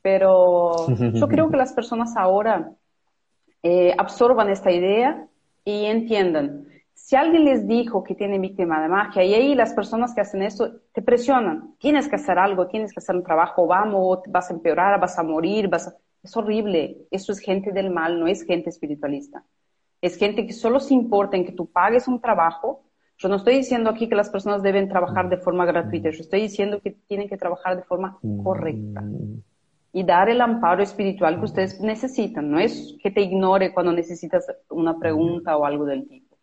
Pero 0.00 0.86
yo 1.12 1.26
creo 1.26 1.50
que 1.50 1.56
las 1.56 1.72
personas 1.72 2.16
ahora 2.16 2.70
eh, 3.64 3.92
absorban 3.98 4.48
esta 4.48 4.70
idea 4.70 5.26
y 5.64 5.86
entiendan. 5.86 6.68
Si 6.92 7.16
alguien 7.16 7.46
les 7.46 7.66
dijo 7.66 8.04
que 8.04 8.14
tiene 8.14 8.38
víctima 8.38 8.80
de 8.80 8.86
magia 8.86 9.24
y 9.24 9.34
ahí 9.34 9.54
las 9.56 9.74
personas 9.74 10.14
que 10.14 10.20
hacen 10.20 10.40
esto 10.42 10.70
te 10.92 11.02
presionan, 11.02 11.74
tienes 11.78 12.08
que 12.08 12.14
hacer 12.14 12.38
algo, 12.38 12.68
tienes 12.68 12.92
que 12.92 13.00
hacer 13.00 13.16
un 13.16 13.24
trabajo, 13.24 13.66
vamos, 13.66 14.20
vas 14.28 14.50
a 14.50 14.54
empeorar, 14.54 15.00
vas 15.00 15.18
a 15.18 15.24
morir, 15.24 15.66
vas 15.66 15.88
a 15.88 15.96
es 16.24 16.36
horrible. 16.36 17.06
Eso 17.10 17.32
es 17.32 17.38
gente 17.38 17.70
del 17.70 17.90
mal, 17.90 18.18
no 18.18 18.26
es 18.26 18.42
gente 18.42 18.70
espiritualista. 18.70 19.44
Es 20.00 20.16
gente 20.16 20.46
que 20.46 20.52
solo 20.52 20.80
se 20.80 20.94
importa 20.94 21.36
en 21.36 21.44
que 21.44 21.52
tú 21.52 21.66
pagues 21.66 22.08
un 22.08 22.20
trabajo. 22.20 22.82
Yo 23.18 23.28
no 23.28 23.36
estoy 23.36 23.56
diciendo 23.56 23.90
aquí 23.90 24.08
que 24.08 24.16
las 24.16 24.30
personas 24.30 24.62
deben 24.62 24.88
trabajar 24.88 25.28
de 25.28 25.36
forma 25.36 25.64
gratuita. 25.66 26.10
Yo 26.10 26.20
estoy 26.20 26.40
diciendo 26.40 26.80
que 26.80 26.90
tienen 26.90 27.28
que 27.28 27.36
trabajar 27.36 27.76
de 27.76 27.84
forma 27.84 28.18
correcta 28.42 29.04
y 29.92 30.02
dar 30.02 30.28
el 30.28 30.40
amparo 30.40 30.82
espiritual 30.82 31.38
que 31.38 31.44
ustedes 31.44 31.80
necesitan. 31.80 32.50
No 32.50 32.58
es 32.58 32.96
que 33.02 33.10
te 33.10 33.20
ignore 33.20 33.72
cuando 33.72 33.92
necesitas 33.92 34.46
una 34.70 34.98
pregunta 34.98 35.56
o 35.56 35.64
algo 35.64 35.84
del 35.84 36.08
tipo. 36.08 36.36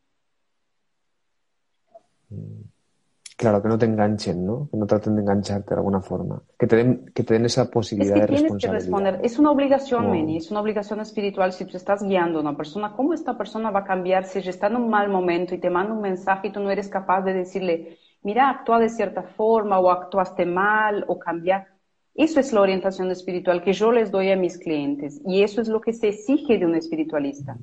Claro, 3.42 3.60
que 3.60 3.70
no 3.70 3.78
te 3.80 3.88
enganchen, 3.88 4.46
¿no? 4.46 4.70
Que 4.70 4.78
no 4.78 4.86
traten 4.86 5.16
de 5.16 5.24
engancharte 5.24 5.72
de 5.72 5.78
alguna 5.78 6.00
forma. 6.00 6.44
Que 6.60 6.68
te 6.68 6.76
den, 6.76 7.06
que 7.12 7.24
te 7.24 7.34
den 7.34 7.46
esa 7.46 7.72
posibilidad 7.72 8.18
es 8.18 8.26
que 8.28 8.34
de 8.34 8.40
tienes 8.40 8.64
Que 8.64 8.72
responder. 8.72 9.20
Es 9.24 9.40
una 9.40 9.50
obligación, 9.50 10.12
Meni, 10.12 10.38
es 10.38 10.52
una 10.52 10.62
obligación 10.62 11.00
espiritual. 11.00 11.52
Si 11.52 11.66
tú 11.66 11.76
estás 11.76 12.04
guiando 12.04 12.38
a 12.38 12.44
una 12.44 12.56
persona, 12.56 12.94
¿cómo 12.96 13.16
esta 13.16 13.36
persona 13.40 13.72
va 13.72 13.80
a 13.80 13.84
cambiar 13.84 14.26
si 14.26 14.48
está 14.48 14.68
en 14.68 14.76
un 14.76 14.92
mal 14.92 15.10
momento 15.10 15.56
y 15.56 15.58
te 15.58 15.72
manda 15.72 15.92
un 15.92 16.02
mensaje 16.02 16.50
y 16.50 16.52
tú 16.52 16.60
no 16.60 16.70
eres 16.70 16.88
capaz 16.88 17.24
de 17.24 17.34
decirle, 17.34 17.98
mira, 18.22 18.48
actúa 18.48 18.78
de 18.78 18.90
cierta 18.90 19.24
forma 19.24 19.80
o 19.80 19.90
actuaste 19.90 20.46
mal 20.46 21.04
o 21.08 21.18
cambiar? 21.18 21.66
Eso 22.14 22.40
es 22.40 22.54
la 22.54 22.62
orientación 22.62 23.10
espiritual 23.10 23.64
que 23.64 23.74
yo 23.74 23.92
les 23.92 24.12
doy 24.12 24.30
a 24.30 24.36
mis 24.36 24.60
clientes 24.60 25.20
y 25.26 25.42
eso 25.42 25.62
es 25.62 25.68
lo 25.68 25.82
que 25.82 25.94
se 25.94 26.10
exige 26.10 26.60
de 26.60 26.68
un 26.68 26.76
espiritualista. 26.76 27.58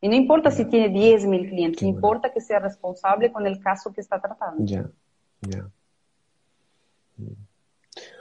Y 0.00 0.08
no 0.08 0.14
importa 0.14 0.50
si 0.50 0.64
tiene 0.66 0.94
10.000 0.94 1.48
clientes, 1.48 1.82
importa 1.82 2.32
que 2.32 2.40
sea 2.40 2.60
responsable 2.60 3.32
con 3.32 3.46
el 3.46 3.60
caso 3.60 3.92
que 3.92 4.00
está 4.00 4.20
tratando. 4.20 4.64
Ya, 4.64 4.88
ya. 5.40 5.68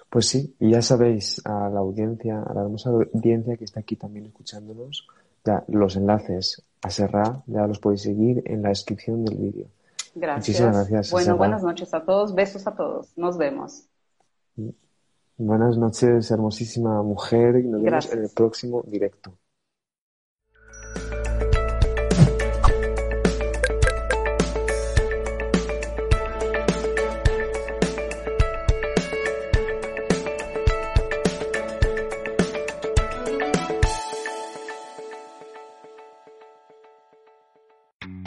Pues 0.10 0.28
sí, 0.28 0.56
y 0.60 0.72
ya 0.72 0.82
sabéis, 0.82 1.46
a 1.46 1.70
la 1.70 1.80
audiencia, 1.80 2.42
a 2.42 2.54
la 2.54 2.62
hermosa 2.62 2.90
audiencia 2.90 3.58
que 3.58 3.66
está 3.66 3.82
aquí 3.82 3.96
también 3.96 4.26
escuchándonos, 4.26 5.08
ya 5.46 5.64
los 5.68 5.96
enlaces 5.96 6.64
a 6.82 6.90
Serra 6.90 7.44
ya 7.48 7.68
los 7.68 7.80
podéis 7.80 8.02
seguir 8.02 8.42
en 8.46 8.62
la 8.64 8.70
descripción 8.70 9.24
del 9.24 9.38
vídeo. 9.38 9.68
Gracias. 10.16 10.48
Muchísimas 10.48 10.90
gracias. 10.90 11.12
Bueno, 11.12 11.38
buenas 11.38 11.64
noches 11.64 11.94
a 11.94 12.04
todos, 12.04 12.34
besos 12.34 12.66
a 12.66 12.76
todos, 12.76 13.16
nos 13.18 13.38
vemos. 13.38 13.86
Buenas 15.38 15.78
noches, 15.78 16.32
hermosísima 16.32 17.04
mujer, 17.04 17.58
y 17.58 17.68
nos 17.68 17.84
vemos 17.84 18.12
en 18.12 18.24
el 18.24 18.30
próximo 18.30 18.82
directo. 18.88 19.34